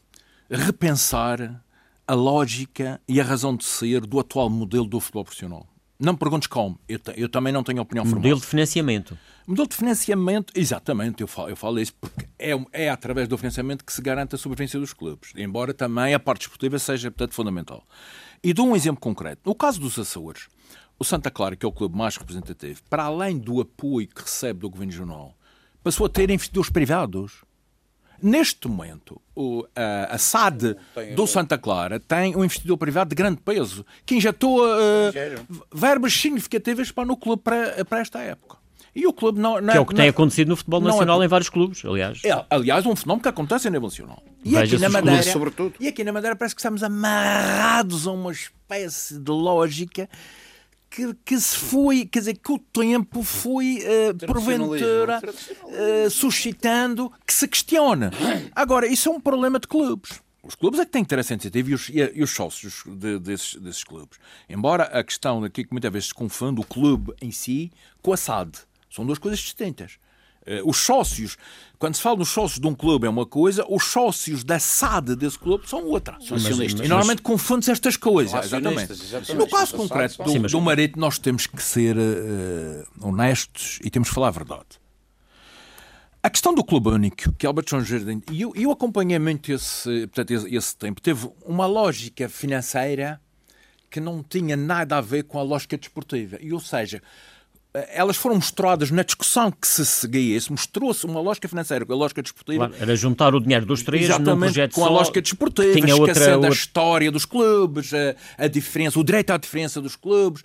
[0.51, 1.62] repensar
[2.07, 5.66] a lógica e a razão de ser do atual modelo do futebol profissional.
[6.01, 8.20] Não me perguntes como, eu, eu também não tenho opinião formada.
[8.20, 9.18] Modelo de financiamento.
[9.46, 13.84] Modelo de financiamento, exatamente, eu falo, eu falo isso porque é, é através do financiamento
[13.84, 17.82] que se garante a sobrevivência dos clubes, embora também a parte desportiva seja, portanto, fundamental.
[18.42, 19.42] E dou um exemplo concreto.
[19.44, 20.46] No caso dos Açores,
[20.99, 24.61] o Santa Clara, que é o clube mais representativo, para além do apoio que recebe
[24.61, 25.34] do Governo Regional,
[25.82, 27.44] passou a ter investidores privados.
[28.23, 30.77] Neste momento, o- a, a SAD
[31.14, 35.12] do Santa Clara tem um investidor privado de grande peso que injetou uh,
[35.73, 38.57] verbas significativas para no clube para, para esta época.
[38.95, 40.85] E o clube não, não Que é o que tem não- acontecido no futebol é
[40.87, 42.21] nacional por- em vários clubes, aliás.
[42.25, 44.21] é, aliás, um fenómeno que acontece a nível nacional.
[44.45, 45.75] E aqui na Madeira, clubes, sobretudo.
[45.79, 50.09] e aqui na Madeira parece que estamos amarrados a uma espécie de lógica
[50.91, 55.20] que, que se foi, quer dizer, que o tempo foi, eh, porventura,
[55.68, 58.11] eh, suscitando que se questiona.
[58.55, 60.20] Agora, isso é um problema de clubes.
[60.43, 63.18] Os clubes é que têm que ter essa iniciativa e os, e, os sócios de-
[63.18, 64.18] desses, desses clubes.
[64.49, 67.70] Embora a questão aqui que muitas vezes se confunde o clube em si
[68.01, 68.53] com a SAD.
[68.91, 69.99] São duas coisas distintas.
[70.51, 71.36] Eh, Os sócios,
[71.78, 75.14] quando se fala dos sócios de um clube é uma coisa, os sócios da SAD
[75.16, 76.16] desse clube são outra.
[76.16, 76.84] acionistas.
[76.86, 78.30] E normalmente confunde-se estas coisas.
[78.49, 78.92] São Exatamente.
[78.92, 79.34] exatamente.
[79.34, 83.78] No caso São concreto do, Sim, mas- do Marito, nós temos que ser eh, honestos
[83.84, 84.66] e temos que falar a verdade.
[86.22, 90.07] A questão do clube único, que Albert João Jardim, e eu, eu acompanhei muito esse,
[90.09, 93.20] portanto, esse, esse tempo, teve uma lógica financeira
[93.90, 96.36] que não tinha nada a ver com a lógica desportiva.
[96.40, 97.01] E, ou seja,
[97.75, 101.97] elas foram mostradas na discussão que se seguia, se mostrou-se uma lógica financeira com a
[101.97, 102.69] lógica desportiva.
[102.69, 106.12] Claro, era juntar o dinheiro dos três num projeto com a lógica desportiva, Tinha outra,
[106.12, 108.14] esquecendo a outra- história dos clubes, a,
[108.45, 110.43] a diferença, o direito à diferença dos clubes,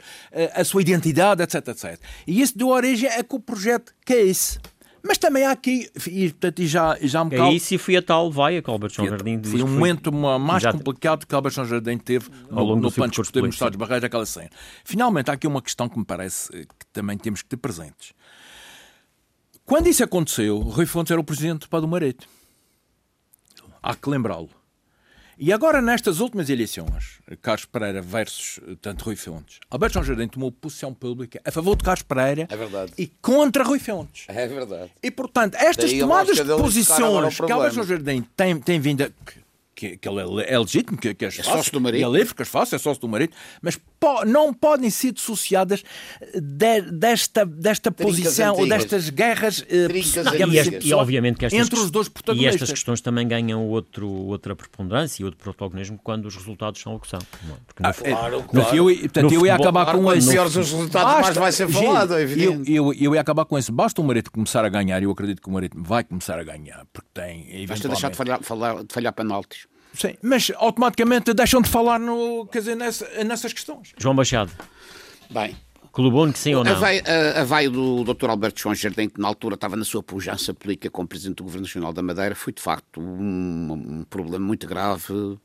[0.56, 2.00] a, a sua identidade, etc, etc.
[2.28, 4.60] E isso deu origem a que o projeto Case.
[5.06, 7.78] Mas também há aqui, e, portanto, e já, e já me É calmo, isso e
[7.78, 10.78] foi a tal vaia que o Albert João Jardim foi um momento ma- mais Exato.
[10.78, 13.78] complicado que Albert João Jardim teve Ao no, no plano desportivo no político, Estado de
[13.78, 14.50] Barreiros, aquela cena.
[14.86, 18.14] Finalmente, há aqui uma questão que me parece eh, que também temos que ter presentes.
[19.66, 22.26] Quando isso aconteceu, Rui Fontes era o presidente do Pá do Marete.
[23.82, 24.50] Há que lembrá-lo.
[25.46, 30.30] E agora, nestas últimas eleições, Carlos Pereira versus eh, tanto Rui Fontes, Alberto João Jardim
[30.30, 32.56] tomou posição pública a favor de Carlos Pereira É
[32.98, 34.24] e contra Rui Fontes.
[34.30, 34.90] É verdade.
[35.04, 37.84] E, portanto, estas Daí tomadas de posições que Alberto problema.
[37.84, 39.10] Jardim tem, tem vindo a...
[39.76, 42.00] Que, que ele é, é legítimo, que, que as É faça, sócio do marido.
[42.00, 45.14] e é livre que as faça, é sócio do marido, mas po- não podem ser
[45.14, 45.82] dissociadas
[46.36, 51.46] de- desta, desta Trincas posição ou destas guerras eh, Trincas não, E, e obviamente que
[51.46, 52.56] estas, entre os dois e protagonistas.
[52.56, 57.00] estas questões também ganham outro, outra preponderância e outro protagonismo quando os resultados são o
[57.00, 57.20] que são.
[57.20, 57.54] é?
[57.66, 58.76] Porque no, fu- Claro, No claro.
[58.90, 60.30] eu, portanto, No eu ia acabar claro, com esse.
[60.30, 62.72] piores os resultados, mais vai ser falado, é evidente.
[62.74, 63.72] Eu, eu, eu ia acabar com esse.
[63.72, 66.44] Basta o Marito começar a ganhar, e eu acredito que o Marito vai começar a
[66.44, 67.66] ganhar, porque tem.
[67.68, 69.66] Basta deixar de falhar, falar- de falhar penaltis.
[69.94, 73.94] Sim, mas automaticamente deixam de falar no, quer dizer, nessa- nessas questões.
[73.98, 74.52] João Machado,
[75.30, 75.56] Bem,
[75.92, 76.80] Clube Único sim ou a não?
[76.80, 78.30] vai, a, a vai do Dr.
[78.30, 81.68] Alberto João Jardim, que na altura estava na sua pujança política como Presidente do Governo
[81.68, 85.38] Nacional da Madeira, foi de facto um, um problema muito grave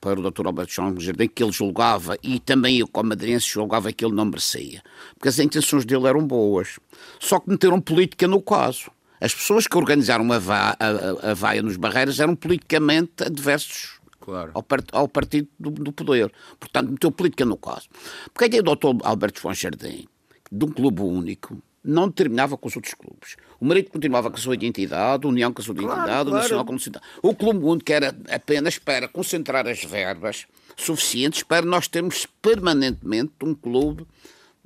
[0.00, 0.46] para o Dr.
[0.46, 4.26] Alberto João Jardim, que ele julgava, e também eu, como madeirense, julgava que ele não
[4.26, 4.80] merecia.
[5.14, 6.78] Porque as intenções dele eram boas.
[7.18, 8.90] Só que meteram política no caso.
[9.20, 14.50] As pessoas que organizaram a, va a, a- vaia nos Barreiras eram politicamente adversos claro.
[14.54, 16.32] ao, part, ao partido do, do, poder.
[16.58, 17.88] Portanto, meteu política no caso.
[18.32, 19.04] Porque a ideia do Dr.
[19.04, 20.06] Alberto João Jardim,
[20.50, 23.36] de um clube único, não terminava com os outros clubes.
[23.58, 26.32] O Marido continuava com a sua identidade, a União com a sua identidade, claro, o
[26.32, 27.06] Nacional com a sua identidade.
[27.22, 30.46] O Clube Único era apenas para concentrar as verbas
[30.76, 34.06] suficientes para nós termos permanentemente um clube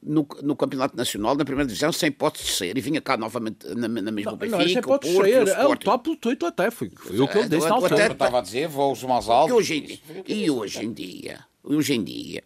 [0.03, 2.79] no, no, Campeonato Nacional, na primeira divisão, sem hipótese de ser.
[2.79, 5.49] E vinha cá novamente na, na mesma não, Benfica, não, sem hipótese de ser.
[5.49, 6.71] É o top do Twitter até.
[6.71, 8.07] Foi, foi o que ele disse na altura.
[8.07, 9.51] Eu estava a dizer, voos mais altos.
[9.53, 12.43] E hoje, em dia, e hoje em dia, hoje em dia,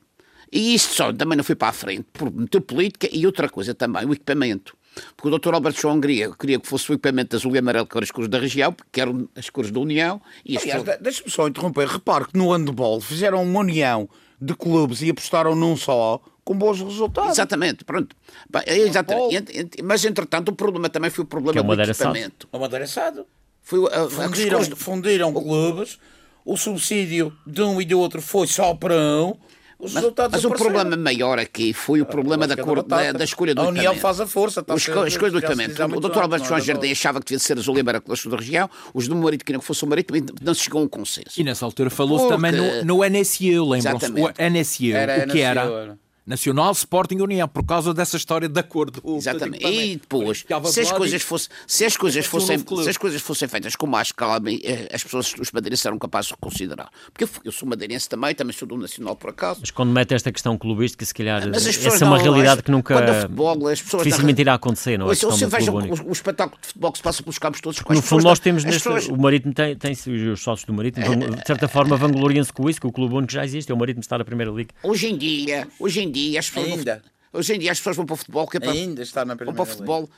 [0.53, 3.75] e isto só também não foi para a frente, por meter política e outra coisa
[3.75, 4.77] também, o equipamento.
[5.15, 5.55] Porque o Dr.
[5.55, 8.31] Alberto João queria, queria que fosse o equipamento azul e amarelo, que eram as cores
[8.31, 10.21] da região, que eram as cores da União.
[10.45, 11.03] E Aliás, pessoas...
[11.03, 11.87] deixa-me só interromper.
[11.87, 14.09] Repare que no handball fizeram uma união
[14.41, 17.33] de clubes e apostaram num só com bons resultados.
[17.33, 18.15] Exatamente, pronto.
[18.49, 19.83] Bem, é exatamente.
[19.83, 22.49] Mas, entretanto, o problema também foi o problema é do equipamento.
[22.53, 23.27] O amadeiraçado.
[23.61, 24.77] Foi, uh, fundiram, a...
[24.77, 25.99] fundiram clubes,
[26.45, 29.35] o subsídio de um e do outro foi só para um,
[29.77, 33.53] os mas, mas o problema maior aqui foi o problema da, cor, da, da, escolha
[33.53, 33.89] do a equipamento.
[33.89, 34.61] A União faz a força.
[34.61, 35.83] Está a escolha do equipamento.
[35.83, 36.19] O Dr.
[36.21, 39.45] Alberto João Jardim achava que devia ser azul e amarelo da região, os do Marido
[39.45, 41.41] queriam que fosse o Marido, não se chegou a um consenso.
[41.41, 44.13] E nessa altura falou-se também no, no NSU, lembram-se?
[44.13, 44.85] O NSU,
[45.27, 45.99] o que era?
[46.27, 49.01] Nacional Sporting União, por causa dessa história de acordo.
[49.16, 49.64] Exatamente.
[49.64, 53.77] E depois, se as, coisas fosse, se, as coisas fossem, se as coisas fossem feitas
[53.77, 56.91] com mais calma, eh, as pessoas, os madeirenses eram capazes de reconsiderar.
[57.12, 59.61] Porque eu, eu sou madeirense também, também sou do Nacional por acaso.
[59.61, 63.68] Mas quando mete esta questão clubística, se calhar essa é uma realidade que nunca futebol,
[63.68, 65.14] as pessoas dificilmente irá acontecer, não é?
[65.14, 67.81] Se você veja o, o, espetáculo de futebol que se passa pelos campos todos.
[67.89, 68.83] No fundo, nós temos neste.
[68.83, 69.09] Pessoas...
[69.09, 72.87] O Marítimo tem, tem, os sócios do Marítimo, de certa forma, vangloriam-se com isso, que
[72.87, 74.70] o clube único já existe, é o Marítimo está na Primeira Liga.
[74.83, 76.79] Hoje em dia, hoje em dia, as pessoas.
[76.79, 77.03] Ainda.
[77.33, 78.47] Hoje em dia as pessoas vão para o futebol.
[78.47, 80.09] Que é para, Ainda está na primeira Vão para o futebol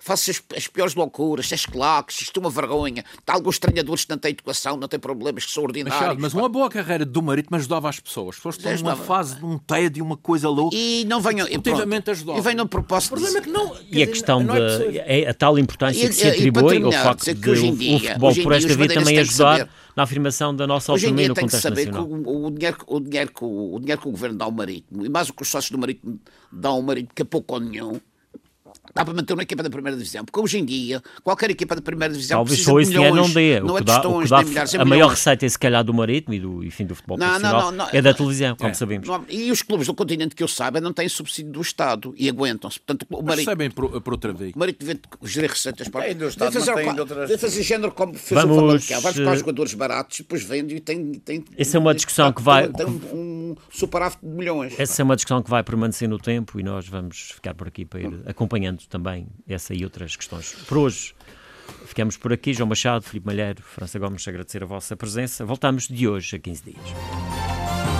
[0.00, 3.04] faço as, as, piores loucuras, as claques, isto é uma vergonha.
[3.26, 6.00] Há alguns treinadores que não têm educação, não têm problemas, que são ordinários.
[6.00, 8.36] Machado, mas uma boa carreira do Marítimo ajudava as pessoas.
[8.36, 10.74] Foste numa fase de um tédio, uma coisa louca.
[10.74, 11.46] E não venham.
[11.46, 12.38] Efetivamente ajudava.
[12.38, 13.12] E venham propósito.
[13.12, 13.76] O problema é que não.
[13.90, 14.58] E a questão da.
[14.58, 18.34] É, é a tal importância que se atribui ao facto de o, dia, o futebol
[18.42, 22.06] por esta via também ajudar na afirmação da nossa autonomia no contexto nacional.
[22.06, 23.80] Hoje em dia tem que saber que o, o, dinheiro, o, dinheiro que o, o
[23.80, 26.18] dinheiro que o governo dá ao Marítimo, e mais o que os sócios do Marítimo
[26.50, 28.00] dão ao Marítimo, que é pouco ou nenhum,
[28.94, 31.82] dá para manter uma equipa da primeira divisão, porque hoje em dia qualquer equipa da
[31.82, 33.60] primeira divisão Talvez precisa de milhões, não dê.
[33.60, 36.40] não é tostões, dá, nem milhares, A maior receita é se calhar do Marítimo e
[36.40, 38.74] do, enfim, do futebol não, profissional, não, não, é da televisão, como é.
[38.74, 39.08] sabemos.
[39.28, 42.80] e os clubes do continente que eu saiba não têm subsídio do Estado e aguentam-se.
[42.80, 43.50] Portanto, o Marítimo...
[43.50, 44.52] Recebem por, por outra vez.
[44.54, 46.04] O Marítimo deve gerir receitas para...
[46.04, 47.28] Tem do Estado, deve fazer, outras...
[47.28, 48.56] deve fazer género como fez Vamos...
[48.56, 49.00] o Famalicão.
[49.00, 51.12] Vai buscar os jogadores baratos, depois vende e tem...
[51.14, 52.68] tem Essa é uma discussão que vai...
[52.68, 54.78] Tem um superávit de milhões.
[54.78, 57.84] Essa é uma discussão que vai permanecer no tempo e nós vamos ficar por aqui
[57.84, 60.52] para ir acompanhando também essa e outras questões.
[60.66, 61.14] Por hoje
[61.86, 62.52] ficamos por aqui.
[62.52, 65.44] João Machado, Filipe Malheiro, França Gomes, agradecer a vossa presença.
[65.44, 67.99] Voltamos de hoje a 15 dias.